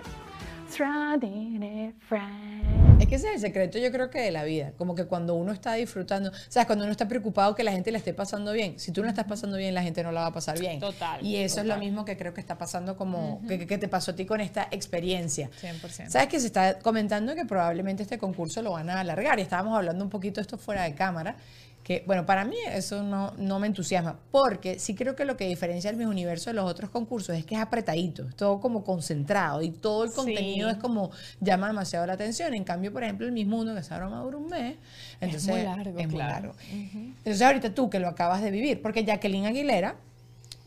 [3.15, 4.73] Que ese es el secreto, yo creo que de la vida.
[4.77, 6.67] Como que cuando uno está disfrutando, ¿sabes?
[6.67, 8.81] Cuando uno está preocupado que la gente le esté pasando bien.
[8.81, 10.81] Si tú no la estás pasando bien, la gente no la va a pasar bien.
[10.81, 13.79] Total, Y eso es lo mismo que creo que está pasando como, que, que- que
[13.79, 15.49] te pasó a ti con esta experiencia.
[15.63, 16.11] 100%.
[16.11, 19.39] ¿Sabes que se está comentando que probablemente este concurso lo van a alargar?
[19.39, 21.37] Y estábamos hablando un poquito de esto fuera de cámara.
[21.85, 25.47] Que, bueno, para mí eso no, no me entusiasma, porque sí creo que lo que
[25.47, 28.83] diferencia el Miss Universo de los otros concursos es que es apretadito, es todo como
[28.83, 30.17] concentrado y todo el Sí.
[30.17, 32.55] contenido es como llama demasiado la atención.
[32.55, 34.77] En cambio, por ejemplo, el Miss Mundo, que broma dura un mes,
[35.21, 36.33] entonces muy largo, es muy claro.
[36.33, 36.55] largo.
[36.71, 39.97] Entonces ahorita tú que lo acabas de vivir, porque Jacqueline Aguilera,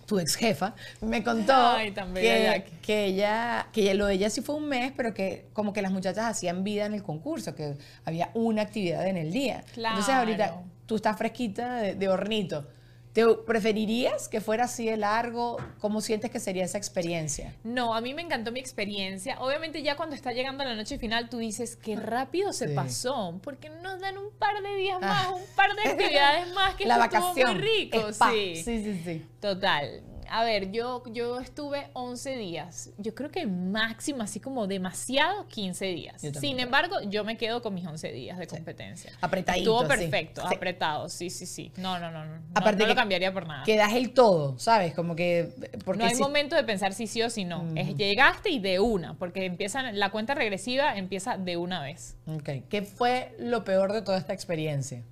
[0.06, 4.56] tu ex jefa, me contó Ay, que, que ella, que lo de ella sí fue
[4.56, 7.76] un mes, pero que como que las muchachas hacían vida en el concurso, que
[8.06, 9.64] había una actividad en el día.
[9.76, 10.77] Entonces ahorita Claro.
[10.88, 12.68] Tú estás fresquita de, de hornito.
[13.14, 15.58] ¿Te preferirías que fuera así de largo?
[15.80, 17.56] ¿Cómo sientes que sería esa experiencia?
[17.64, 19.40] No, a mí me encantó mi experiencia.
[19.40, 22.76] Obviamente ya cuando está llegando la noche final tú dices, qué rápido se Sí.
[22.76, 25.34] pasó, porque nos dan un par de días más, Ah.
[25.34, 27.54] un par de actividades más que la vacación.
[27.54, 28.08] muy rico.
[28.10, 28.30] Spa.
[28.32, 28.56] Sí.
[28.64, 29.26] sí, sí, sí.
[29.42, 30.04] Total.
[30.30, 32.92] A ver, yo, yo estuve 11 días.
[32.98, 36.22] Yo creo que máximo, así como demasiado, 15 días.
[36.40, 39.12] Sin embargo, yo me quedo con mis 11 días de competencia.
[39.22, 40.56] Apretadito, Estuvo perfecto, Sí.
[40.56, 41.10] apretado.
[41.10, 41.72] Sí, sí, sí.
[41.78, 42.26] No, no, no.
[42.26, 42.42] no.
[42.56, 43.64] Aparte no lo cambiaría por nada.
[43.64, 44.94] Que das el todo, ¿sabes?
[44.94, 45.50] Como que...
[45.86, 47.66] Porque no hay si- momento de pensar si sí o si no.
[47.76, 52.16] Es llegaste y de una, porque empiezan, la cuenta regresiva empieza de una vez.
[52.28, 52.50] Ok.
[52.70, 55.04] ¿Qué fue lo peor de toda esta experiencia?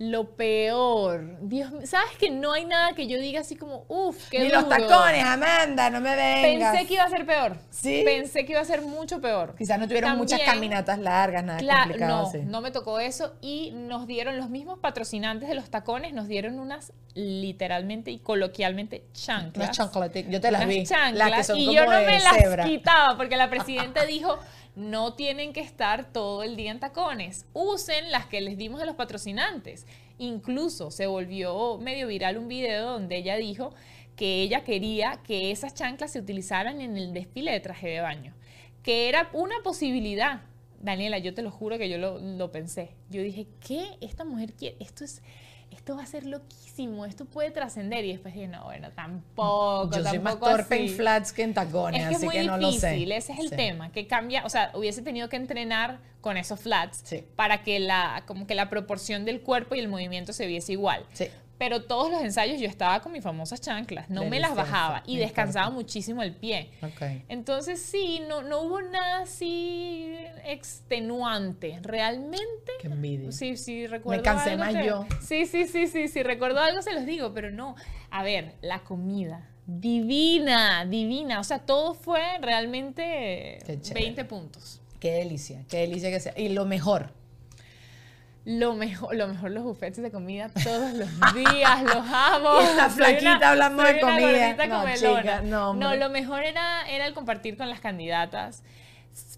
[0.00, 4.38] Lo peor, Dios sabes que no hay nada que yo diga así como, uff, qué
[4.38, 4.76] Ni los duro.
[4.76, 6.70] tacones, Amanda, no me vengas.
[6.70, 7.56] Pensé que iba a ser peor.
[7.70, 8.02] ¿Sí?
[8.04, 9.56] Pensé que iba a ser mucho peor.
[9.56, 12.22] Quizás no tuvieron muchas caminatas largas, nada complicado.
[12.22, 12.38] no, así.
[12.44, 16.60] no me tocó eso y nos dieron los mismos patrocinantes de los tacones, nos dieron
[16.60, 19.76] unas literalmente y coloquialmente chanclas.
[19.76, 21.90] Unas chancletic- yo te las unas vi, chanclas, las que son y como yo no
[21.90, 24.38] de me las quitaba porque la presidenta dijo
[24.78, 28.86] no tienen que estar todo el día en tacones, usen las que les dimos a
[28.86, 29.86] los patrocinantes.
[30.18, 33.74] Incluso se volvió medio viral un video donde ella dijo
[34.14, 38.34] que ella quería que esas chanclas se utilizaran en el desfile de traje de baño,
[38.84, 40.42] que era una posibilidad.
[40.80, 42.90] Daniela, yo te lo juro que yo lo, lo pensé.
[43.10, 43.96] Yo dije, ¿qué?
[44.00, 45.22] Esta mujer quiere, esto es,
[45.70, 48.04] esto va a ser loquísimo, esto puede trascender.
[48.04, 50.94] Y después dije, no, bueno, tampoco, Yo soy más tampoco torpe en así".
[50.94, 52.88] flats que en tacones, Es que es así muy que no lo sé.
[52.90, 53.56] difícil, ese es el Sí.
[53.56, 57.24] tema, que cambia, o sea, hubiese tenido que entrenar con esos flats Sí.
[57.36, 61.04] para que la, como que la proporción del cuerpo y el movimiento se viese igual.
[61.12, 61.28] Sí.
[61.58, 65.14] Pero todos los ensayos yo estaba con mis famosas chanclas, no me las bajaba y
[65.14, 66.70] me descansaba muchísimo el pie.
[67.28, 71.80] Entonces sí, no, no hubo nada así extenuante.
[71.82, 73.32] Realmente Qué envidia.
[73.32, 75.06] Sí, sí, recuerdo cansé algo más que- yo.
[75.20, 77.74] Sí, sí, sí, sí, sí, recuerdo algo se los digo, pero no.
[78.10, 79.48] A ver, la comida.
[79.66, 81.40] Divina, divina.
[81.40, 84.04] O sea, todo fue realmente Qué chévere.
[84.06, 84.80] 20 puntos.
[85.00, 86.32] Qué delicia, qué delicia que sea.
[86.36, 87.12] Y lo mejor.
[88.50, 92.60] Lo mejor, lo mejor los buffets de comida todos los días, los amo.
[92.60, 94.56] Y esta Soy una- flaquita hablando de comida.
[94.66, 98.62] No, chica, no, no, lo mejor era, era el compartir con las candidatas.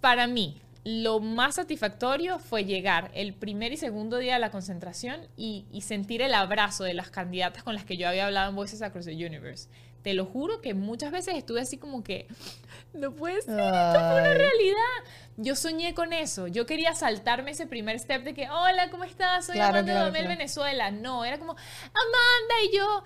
[0.01, 5.21] Para mí, lo más satisfactorio fue llegar el primer y segundo día de la concentración
[5.37, 8.55] y, y sentir el abrazo de las candidatas con las que yo había hablado en
[8.57, 9.69] Voices Across the Universe.
[10.03, 12.27] Te lo juro que muchas veces estuve así como que,
[12.95, 14.77] no puede ser, esto fue una realidad.
[15.37, 16.47] Yo soñé con eso.
[16.49, 19.47] Yo quería saltarme ese primer step de que, hola, ¿cómo estás?
[19.47, 20.39] Soy Claro, Amanda claro, Domel, claro.
[20.39, 20.91] Venezuela.
[20.91, 23.05] No, era como Amanda y yo,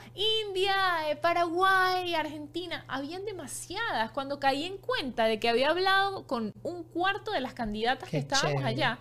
[0.48, 0.74] India,
[1.11, 2.85] eh, Paraguay, Argentina.
[2.88, 4.11] Habían demasiadas.
[4.12, 8.16] Cuando caí en cuenta de que había hablado con un cuarto de las candidatas Qué
[8.16, 8.68] que estábamos chévere.
[8.68, 8.98] allá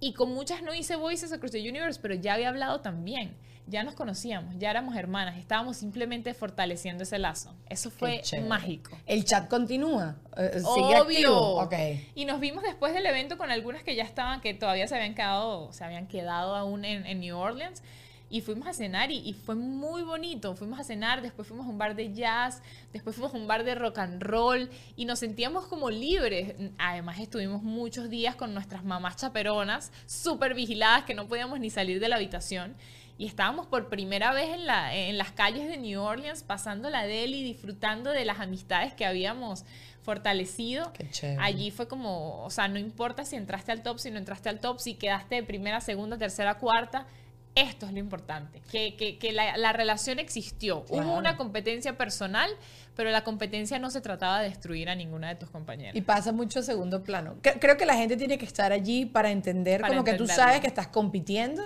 [0.00, 3.36] y con muchas no hice voices across the universe, pero ya había hablado también.
[3.68, 7.54] Ya nos conocíamos, ya éramos hermanas, estábamos simplemente fortaleciendo ese lazo.
[7.68, 8.98] Eso fue mágico.
[9.06, 10.16] El chat continúa.
[10.36, 11.02] eh, Sigue Obvio.
[11.02, 11.62] activo.
[11.62, 11.74] Ok.
[12.16, 15.14] Y nos vimos después del evento con algunas que ya estaban, que todavía se habían
[15.14, 17.82] quedado, se habían quedado aún en, en New Orleans.
[18.28, 20.56] Y fuimos a cenar y, y fue muy bonito.
[20.56, 23.62] Fuimos a cenar, después fuimos a un bar de jazz, después fuimos a un bar
[23.62, 26.54] de rock and roll y nos sentíamos como libres.
[26.78, 32.00] Además estuvimos muchos días con nuestras mamás chaperonas, súper vigiladas, que no podíamos ni salir
[32.00, 32.74] de la habitación.
[33.18, 37.04] Y estábamos por primera vez en, la, en las calles de New Orleans, pasando la
[37.04, 39.64] deli, disfrutando de las amistades que habíamos
[40.02, 40.92] fortalecido.
[41.40, 44.58] Allí fue como, o sea, no importa si entraste al top, si no entraste al
[44.60, 47.06] top, si quedaste de primera, segunda, tercera, cuarta.
[47.54, 50.84] Esto es lo importante, que, que- que la, la relación existió.
[50.84, 51.06] Claro.
[51.06, 52.50] Hubo una competencia personal,
[52.96, 55.94] pero la competencia no se trataba de destruir a ninguna de tus compañeras.
[55.94, 57.34] Y pasa mucho a segundo plano.
[57.42, 60.26] Cre- Creo que la gente tiene que estar allí para entender, Para como que tú
[60.26, 61.62] sabes que estás compitiendo,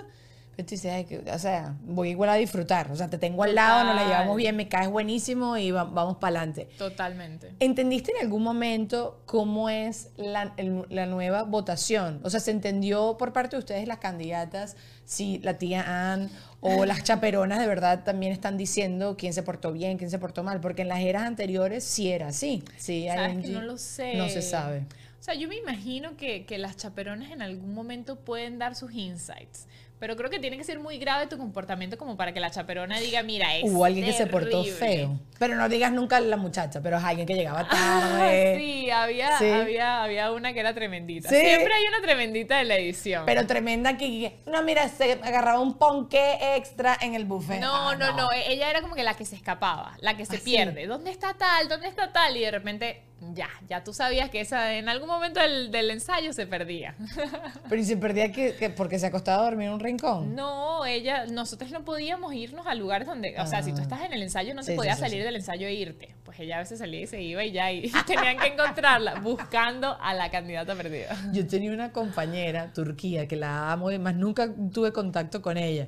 [0.57, 2.91] Pero tú dices, "Ay, que- o sea, voy igual a disfrutar.
[2.91, 4.07] O sea, te tengo al lado, nos la Total.
[4.17, 6.67] llevamos bien, me caes buenísimo y va- vamos para adelante.
[6.79, 7.53] Totalmente.
[7.59, 12.19] ¿Entendiste en algún momento cómo es la, el- la nueva votación?
[12.23, 16.85] O sea, ¿se entendió por parte de ustedes las candidatas si la tía Ann o
[16.85, 20.59] las chaperonas de verdad también están diciendo quién se portó bien, quién se portó mal?
[20.59, 22.63] Porque en las eras anteriores sí era así.
[22.77, 24.15] Sí, ¿Sabes que no lo sé?
[24.15, 24.87] No se sabe.
[25.19, 28.93] O sea, yo me imagino que, que las chaperonas en algún momento pueden dar sus
[28.93, 29.67] insights.
[29.99, 32.99] Pero creo que tiene que ser muy grave tu comportamiento como para que la chaperona
[32.99, 34.71] diga, mira, es Hubo alguien que se portó terrible".
[34.79, 35.19] feo.
[35.39, 38.55] Pero no digas nunca la muchacha, pero es alguien que llegaba Ah, tarde.
[38.59, 39.49] sí, había, Sí.
[39.49, 41.29] había, había una que era tremendita.
[41.29, 41.35] Sí.
[41.35, 43.23] Siempre hay una tremendita de la edición.
[43.25, 47.59] Pero tremenda que, no, mira, se agarraba un ponqué extra en el buffet.
[47.59, 50.35] No, Ah, no, no, Ella era como que la que se escapaba, la que se
[50.35, 50.45] Ah, sí.
[50.51, 50.85] pierde.
[50.85, 51.67] ¿Dónde está tal?
[51.69, 52.37] ¿Dónde está tal?
[52.37, 53.01] Y de repente,
[53.33, 56.95] ya, ya tú sabías que esa en algún momento del, del ensayo se perdía.
[57.69, 60.35] Pero y se perdía que, que porque se acostaba a dormir en un rincón.
[60.35, 63.83] No, ella, nosotros no podíamos irnos a lugares donde, o sea, si tú Ah.
[63.83, 65.25] estás en el ensayo no Sí, te podías sí, salir sí.
[65.25, 66.15] del ensayo e irte.
[66.23, 69.97] Pues ella a veces salía y se iba y ya, y tenían que encontrarla buscando
[69.99, 71.15] a la candidata perdida.
[71.33, 75.87] Yo tenía una compañera turquía que la amo y más nunca tuve contacto con ella.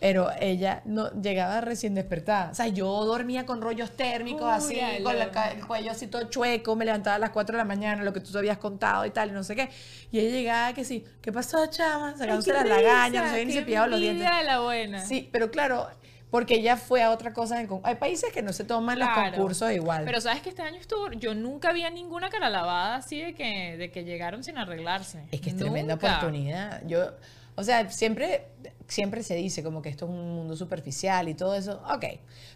[0.00, 2.50] Pero ella no llegaba recién despertada.
[2.50, 6.76] O sea, yo dormía con rollos térmicos así, con la el cuello así todo chueco,
[6.76, 9.30] me levantaba a las 4 de la mañana, lo que tú habías contado y tal,
[9.30, 9.70] y no sé qué.
[10.10, 12.16] Y ella llegaba que sí, ¿qué pasó, chama?
[12.16, 14.28] Sacándose las lagañas, no se había ni cepillado los dientes.
[14.28, 15.00] de la buena.
[15.00, 15.88] Sí, pero claro,
[16.30, 17.60] porque ella fue a otra cosa.
[17.60, 20.02] en Hay países que no se toman los concursos igual.
[20.04, 23.34] Pero sabes que este año estuvo, yo nunca vi a ninguna cara lavada así de
[23.34, 25.24] que, de que llegaron sin arreglarse.
[25.30, 26.18] Es que es tremenda Nunca.
[26.18, 26.82] oportunidad.
[26.86, 27.12] Yo,
[27.54, 28.48] o sea, siempre,
[28.88, 31.82] siempre se dice como que esto es un mundo superficial y todo eso.
[31.92, 32.04] Ok.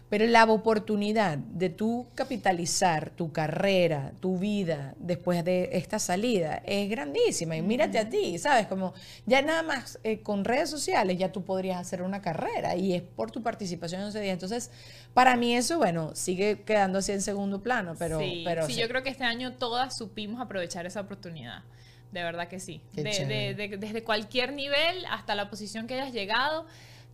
[0.09, 6.89] Pero la oportunidad de tú capitalizar tu carrera, tu vida después de esta salida es
[6.89, 7.55] grandísima.
[7.55, 8.67] Y mírate a ti, ¿sabes?
[8.67, 8.93] Como
[9.25, 13.01] ya nada más eh, con redes sociales ya tú podrías hacer una carrera y es
[13.01, 14.33] por tu participación en ese día.
[14.33, 14.71] Entonces,
[15.13, 18.19] para mí eso, bueno, sigue quedando así en segundo plano, pero...
[18.19, 18.81] sí, pero sí, sí.
[18.81, 21.63] yo creo que este año todas supimos aprovechar esa oportunidad.
[22.11, 22.81] De verdad que sí.
[22.93, 26.65] De- de- de- desde cualquier nivel hasta la posición que hayas llegado,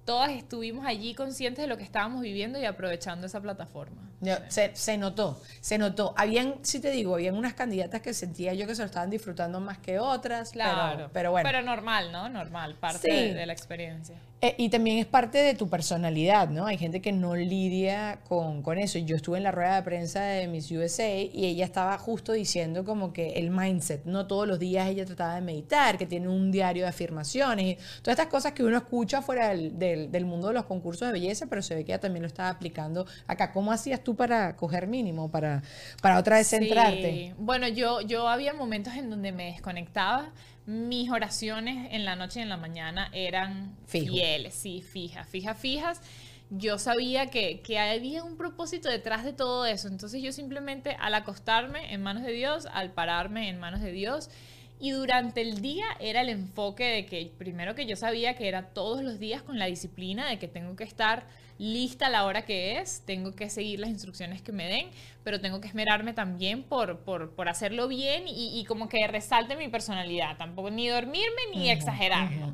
[0.06, 4.04] todas estuvimos allí conscientes de lo que estábamos viviendo y aprovechando esa plataforma.
[4.48, 6.14] Se, se notó, se notó.
[6.18, 9.60] Habían, si te digo, habían unas candidatas que sentía yo que se lo estaban disfrutando
[9.60, 10.96] más que otras, Claro.
[10.98, 11.48] pero, pero bueno.
[11.48, 12.28] Pero normal, ¿no?
[12.28, 13.16] Normal, parte Sí.
[13.16, 14.16] de, de la experiencia.
[14.40, 16.68] Eh, y también es parte de tu personalidad, ¿no?
[16.68, 19.00] Hay gente que no lidia con, con eso.
[19.00, 22.86] Yo estuve en la rueda de prensa de Miss USA y ella estaba justo diciendo
[22.86, 26.52] como que el mindset, no todos los días ella trataba de meditar, que tiene un
[26.52, 30.50] diario de afirmaciones y todas estas cosas que uno escucha fuera del, del- del mundo
[30.50, 33.52] de los concursos de belleza, pero se ve que ella también lo estaba aplicando acá.
[33.52, 35.64] ¿Cómo hacías tú para coger mínimo, para,
[36.00, 37.12] para otra vez centrarte?
[37.12, 37.34] Sí.
[37.40, 40.32] Bueno, yo, yo había momentos en donde me desconectaba.
[40.68, 44.14] Mis oraciones en la noche y en la mañana eran Fijo.
[44.14, 46.02] fieles, sí, fijas, fijas, fijas.
[46.50, 49.88] Yo sabía que, que había un propósito detrás de todo eso.
[49.88, 54.30] Entonces yo simplemente al acostarme en manos de Dios, al pararme en manos de Dios,
[54.80, 58.70] y durante el día era el enfoque de que primero que yo sabía que era
[58.70, 61.26] todos los días con la disciplina de que tengo que estar
[61.58, 64.90] lista a la hora que es, tengo que seguir las instrucciones que me den,
[65.24, 69.56] pero tengo que esmerarme también por, por, por hacerlo bien y, y como que resalte
[69.56, 72.54] mi personalidad, tampoco ni dormirme ni exagerarlo.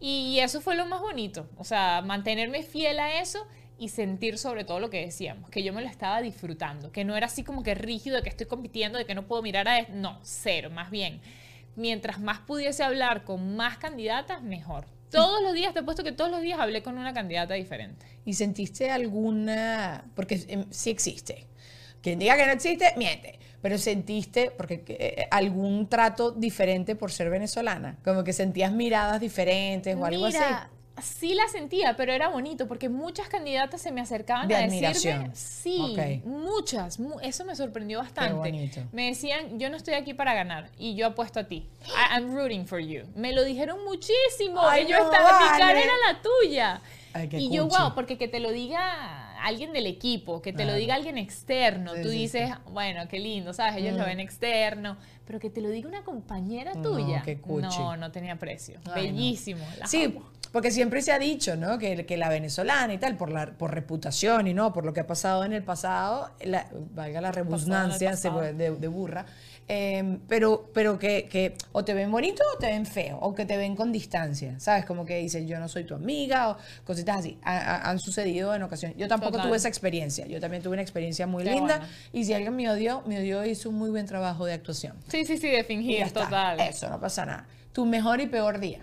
[0.00, 3.46] Y eso fue lo más bonito, o sea, mantenerme fiel a eso
[3.78, 7.16] y sentir sobre todo lo que decíamos, que yo me lo estaba disfrutando, que no
[7.16, 9.82] era así como que rígido de que estoy compitiendo, de que no puedo mirar a...
[9.88, 11.20] No, cero, más bien.
[11.76, 14.86] Mientras más pudiese hablar con más candidatas, mejor.
[15.10, 18.06] Todos los días, te he puesto que todos los días hablé con una candidata diferente.
[18.24, 21.46] ¿Y sentiste alguna, porque em, sí existe,
[22.00, 27.30] quien diga que no existe, miente, pero sentiste, porque eh, algún trato diferente por ser
[27.30, 30.70] venezolana, como que sentías miradas diferentes o algo Mira, así?
[31.02, 35.30] Sí la sentía, pero era bonito porque muchas candidatas se me acercaban De a admiración.
[35.30, 38.70] decirme, sí, muchas, mu- eso me sorprendió bastante.
[38.92, 41.66] Me decían, yo no estoy aquí para ganar y yo apuesto a ti.
[41.86, 43.02] I- I'm rooting for you.
[43.14, 44.60] Me lo dijeron muchísimo.
[44.62, 45.82] Ay, y yo no estaba, mi cara vale.
[45.84, 46.80] era la tuya.
[47.14, 50.74] Ay, y yo, wow, porque que te lo diga alguien del equipo, que te lo
[50.74, 53.76] diga alguien externo, Sí, tú sí, dices, bueno, qué lindo, ¿sabes?
[53.76, 54.06] Ellos lo Mm.
[54.06, 54.96] ven externo,
[55.26, 57.22] pero que te lo diga una compañera No, tuya.
[57.24, 58.78] qué no, no tenía precio.
[58.94, 59.06] Ay.
[59.08, 59.64] Bellísimo.
[59.86, 60.30] Sí, amo.
[60.52, 61.78] porque siempre se ha dicho, ¿no?
[61.78, 65.00] Que, que la venezolana y tal, por, la, por reputación y no, por lo que
[65.00, 67.32] ha pasado en el pasado, la- valga la
[68.52, 69.26] puede- de, de burra,
[69.68, 73.46] eh, pero, pero que, que o te ven bonito o te ven feo, o que
[73.46, 74.84] te ven con distancia, ¿sabes?
[74.84, 77.38] Como que dicen, yo no soy tu amiga, o cositas así.
[77.42, 78.96] Ha- ha- han sucedido en ocasiones.
[78.98, 79.46] Yo tampoco Total.
[79.48, 81.92] tuve esa experiencia, yo también tuve una experiencia muy Qué linda, bueno.
[82.12, 84.96] y si alguien me odió, me odió y hizo un muy buen trabajo de actuación.
[85.08, 86.60] Sí, sí, sí, de fingir, total.
[86.60, 87.46] Eso, no pasa nada.
[87.72, 88.80] Tu mejor y peor día.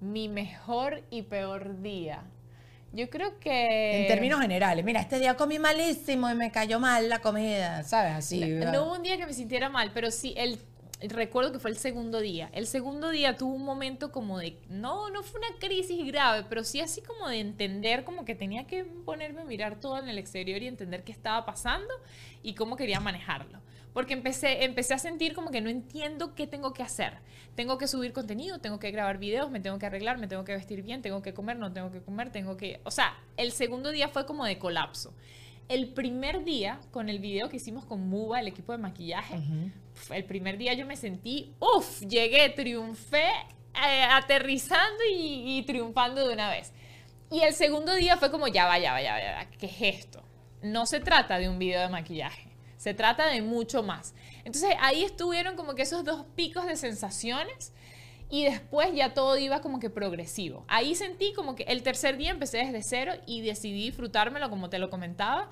[0.00, 2.22] Mi mejor y peor día.
[2.92, 4.02] Yo creo que...
[4.02, 8.12] En términos generales, mira, este día comí malísimo y me cayó mal la comida, ¿sabes?
[8.12, 8.40] Así.
[8.40, 8.72] No, ¿verdad?
[8.72, 10.58] no hubo un día que me sintiera mal, pero sí, el,
[11.00, 12.50] recuerdo que fue el segundo día.
[12.52, 16.64] El segundo día tuvo un momento como de, no, no fue una crisis grave, pero
[16.64, 20.18] sí así como de entender como que tenía que ponerme a mirar todo en el
[20.18, 21.94] exterior y entender qué estaba pasando
[22.42, 23.58] y cómo quería manejarlo.
[23.92, 27.18] Porque empecé, empecé a sentir como que no entiendo qué tengo que hacer.
[27.54, 30.52] Tengo que subir contenido, tengo que grabar videos, me tengo que arreglar, me tengo que
[30.52, 32.80] vestir bien, tengo que comer, no tengo que comer, tengo que...
[32.84, 35.14] O sea, el segundo día fue como de colapso.
[35.68, 39.36] El primer día, con el video que hicimos con Muba, el equipo de maquillaje,
[39.94, 43.28] pf, el primer día yo me sentí, uff, llegué, triunfé,
[43.74, 46.72] eh, aterrizando y, y triunfando de una vez.
[47.30, 49.66] Y el segundo día fue como, ya va, ya va, ya va, ya va, ¿qué
[49.66, 50.22] es esto?
[50.62, 52.50] No se trata de un video de maquillaje,
[52.82, 54.12] se trata de mucho más.
[54.44, 57.72] Entonces ahí estuvieron como que esos dos picos de sensaciones
[58.28, 60.64] y después ya todo iba como que progresivo.
[60.66, 64.80] Ahí sentí como que el tercer día empecé desde cero y decidí disfrutármelo como te
[64.80, 65.48] lo comentaba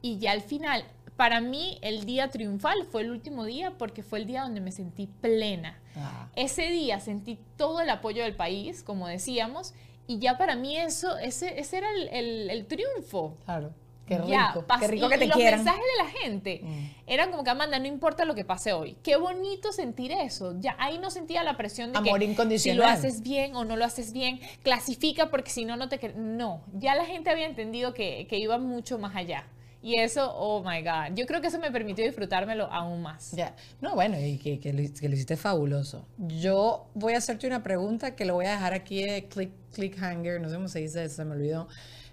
[0.00, 0.84] y ya al final,
[1.16, 4.72] para mí el día triunfal fue el último día porque fue el día donde me
[4.72, 5.78] sentí plena.
[5.94, 6.30] Ah.
[6.34, 9.72] Ese día sentí todo el apoyo del país, como decíamos,
[10.08, 13.36] y ya para mí eso, ese, ese era el, el- el triunfo.
[13.44, 13.72] Claro.
[14.16, 14.28] Qué rico.
[14.68, 15.60] Ya, Qué rico que te y los quieran.
[15.64, 16.86] mensajes de la gente Mm.
[17.06, 18.96] eran como que Amanda, no importa lo que pase hoy.
[19.02, 20.54] Qué bonito sentir eso.
[20.60, 22.76] Ya ahí no sentía la presión de Amor que incondicional.
[22.76, 26.12] si lo haces bien o no lo haces bien, clasifica porque si no no te
[26.16, 26.62] no.
[26.74, 29.44] Ya la gente había entendido que, que iba mucho más allá.
[29.84, 31.16] Y eso, oh my god.
[31.16, 33.32] Yo creo que eso me permitió disfrutármelo aún más.
[33.32, 33.56] Ya.
[33.80, 36.06] No, bueno, y que, que, lo, que lo hiciste fabuloso.
[36.18, 40.40] Yo voy a hacerte una pregunta que lo voy a dejar aquí de click, clickhanger,
[40.40, 41.66] no sé cómo se dice, eso, se me olvidó.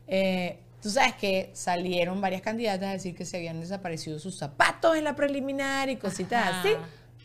[0.07, 4.95] Eh, Tú sabes que salieron varias candidatas a decir que se habían desaparecido sus zapatos
[4.95, 6.59] en la preliminar y cositas Ajá.
[6.61, 6.69] así,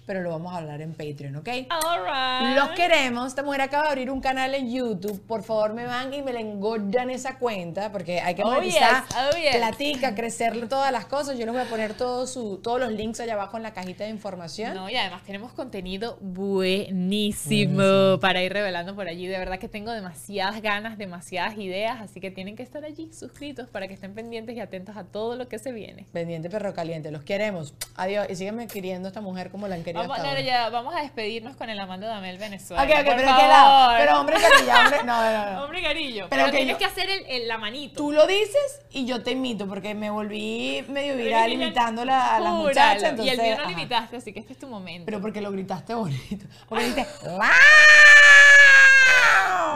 [0.07, 1.49] pero lo vamos a hablar en Patreon, ¿ok?
[1.71, 2.57] All right.
[2.57, 3.29] Los queremos.
[3.29, 5.21] Esta mujer acaba de abrir un canal en YouTube.
[5.27, 9.05] Por favor, me van y me le engordan esa cuenta porque hay que Oh, monetizar.
[9.07, 9.17] yes.
[9.17, 9.57] Oh, yes.
[9.57, 11.39] Platica, crecerle todas las cosas.
[11.39, 14.05] Yo les voy a poner todo su, todos los links allá abajo en la cajita
[14.05, 14.75] de información.
[14.75, 19.27] No, y además tenemos contenido buenísimo para ir revelando por allí.
[19.27, 23.69] De verdad que tengo demasiadas ganas, demasiadas ideas, así que tienen que estar allí suscritos
[23.69, 26.07] para que estén pendientes y atentos a todo lo que se viene.
[26.13, 27.11] Pendiente perro caliente.
[27.11, 27.75] Los queremos.
[27.97, 28.27] Adiós.
[28.29, 30.41] Y sígueme queriendo a esta mujer como la han querido Vamos, hasta no, ahora.
[30.43, 32.83] ya, vamos a despedirnos con el Amanda Damel Venezuela.
[32.83, 33.71] Ok, ok, por pero ¿de qué lado?
[33.81, 33.97] favor.
[33.99, 34.99] Pero hombre carilla, hombre.
[35.05, 35.65] No, no, no.
[35.65, 36.27] Hombre carillo.
[36.29, 37.97] Pero Pero, que tienes yo- que hacer el, el- la manito.
[37.97, 42.05] Tú lo dices y yo te imito porque me volví medio viral imitando a
[42.41, 43.15] las muchachas.
[43.19, 45.07] Y el mío no lo imitaste, así que este es tu momento.
[45.07, 46.47] Pero porque lo gritaste bonito.
[46.69, 47.07] Porque dijiste,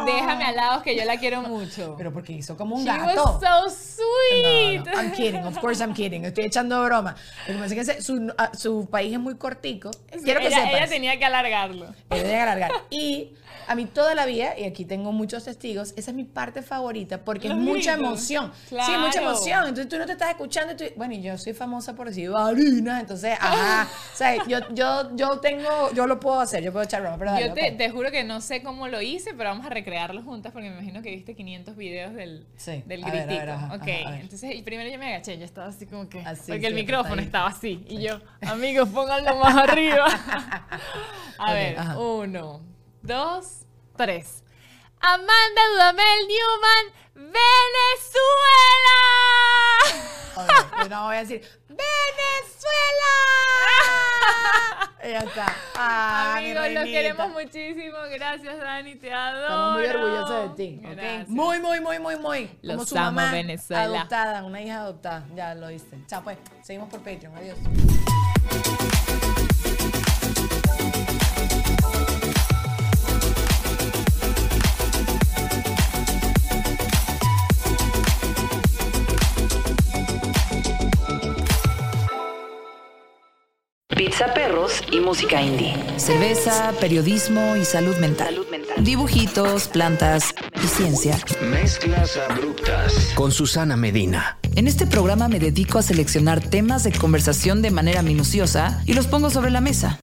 [0.07, 1.95] Déjame al lado que yo la quiero mucho.
[1.99, 3.25] Pero porque hizo como un She gato.
[3.41, 4.85] was so sweet.
[4.85, 6.25] No, no, I'm kidding, of course I'm kidding.
[6.25, 7.15] Estoy echando broma.
[7.47, 9.91] Lo que pasa es que ese- su, ah, su país es muy cortico.
[10.25, 10.75] Quiero que ella, sepas.
[10.75, 11.87] ella tenía que alargarlo.
[12.11, 12.71] Ella tenía que alargar.
[12.91, 13.33] Y
[13.69, 17.25] a mí toda la vida, y aquí tengo muchos testigos, esa es mi parte favorita
[17.25, 17.99] porque Los es mucha gritos.
[17.99, 18.53] emoción.
[18.69, 19.31] Sí, es mucha Claro.
[19.31, 19.59] emoción.
[19.69, 20.73] Entonces tú no te estás escuchando.
[20.73, 23.01] y tú- bueno, y yo soy famosa por decir harina.
[23.01, 23.89] Entonces, ajá.
[24.15, 27.19] o sea, yo, yo, yo tengo, yo lo puedo hacer, yo puedo echar broma.
[27.19, 30.23] Pero dale, Yo te, juro que no sé cómo lo hice, pero vamos a recrearlo
[30.23, 33.41] juntas porque me imagino que viste 500 videos del, Sí, del a ver, a gritico.
[33.41, 36.21] ver, ajá, ok, ajá, entonces y primero yo me agaché, yo estaba así como que.
[36.21, 37.85] Así, porque el sí, micrófono estaba así.
[37.89, 40.07] Y yo, amigos, pónganlo más arriba.
[41.39, 41.99] a ver, ajá.
[41.99, 42.61] uno,
[43.09, 43.65] dos,
[43.97, 44.45] tres.
[45.01, 48.99] Amanda Dudamel Newman, Venezuela.
[50.83, 51.85] Yo no voy a decir ¡Venezuela!
[55.09, 55.47] Ya está.
[55.77, 57.97] Ah, mi Amigos, los queremos muchísimo.
[58.11, 59.43] Gracias, Dani, te adoro.
[59.47, 60.81] Estamos muy orgullosos de ti.
[61.29, 62.59] Muy, muy, muy, muy, muy.
[62.63, 63.85] Los Como su amo, mamá Venezuela.
[63.85, 65.25] adoptada, una hija adoptada.
[65.35, 65.97] Ya lo diste.
[66.09, 66.37] Chao, pues.
[66.63, 67.35] Seguimos por Patreon.
[67.37, 67.57] Adiós.
[83.99, 85.75] Pizza Perros y música indie.
[85.97, 88.29] Cerveza, periodismo y salud mental.
[88.29, 88.85] Salud mental.
[88.85, 91.19] Dibujitos, plantas y ciencia.
[91.43, 94.39] Mezclas abruptas con Susana Medina.
[94.55, 99.09] En este programa me dedico a seleccionar temas de conversación de manera minuciosa y los
[99.09, 99.99] pongo sobre la mesa.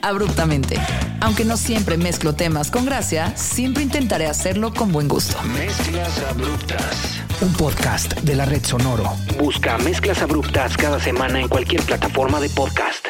[0.00, 0.76] Abruptamente.
[1.20, 5.36] Aunque no siempre mezclo temas con gracia, siempre intentaré hacerlo con buen gusto.
[5.42, 7.20] Mezclas abruptas.
[7.40, 9.12] Un podcast de la red Sonoro.
[9.40, 13.09] Busca Mezclas abruptas cada semana en cualquier plataforma de podcast.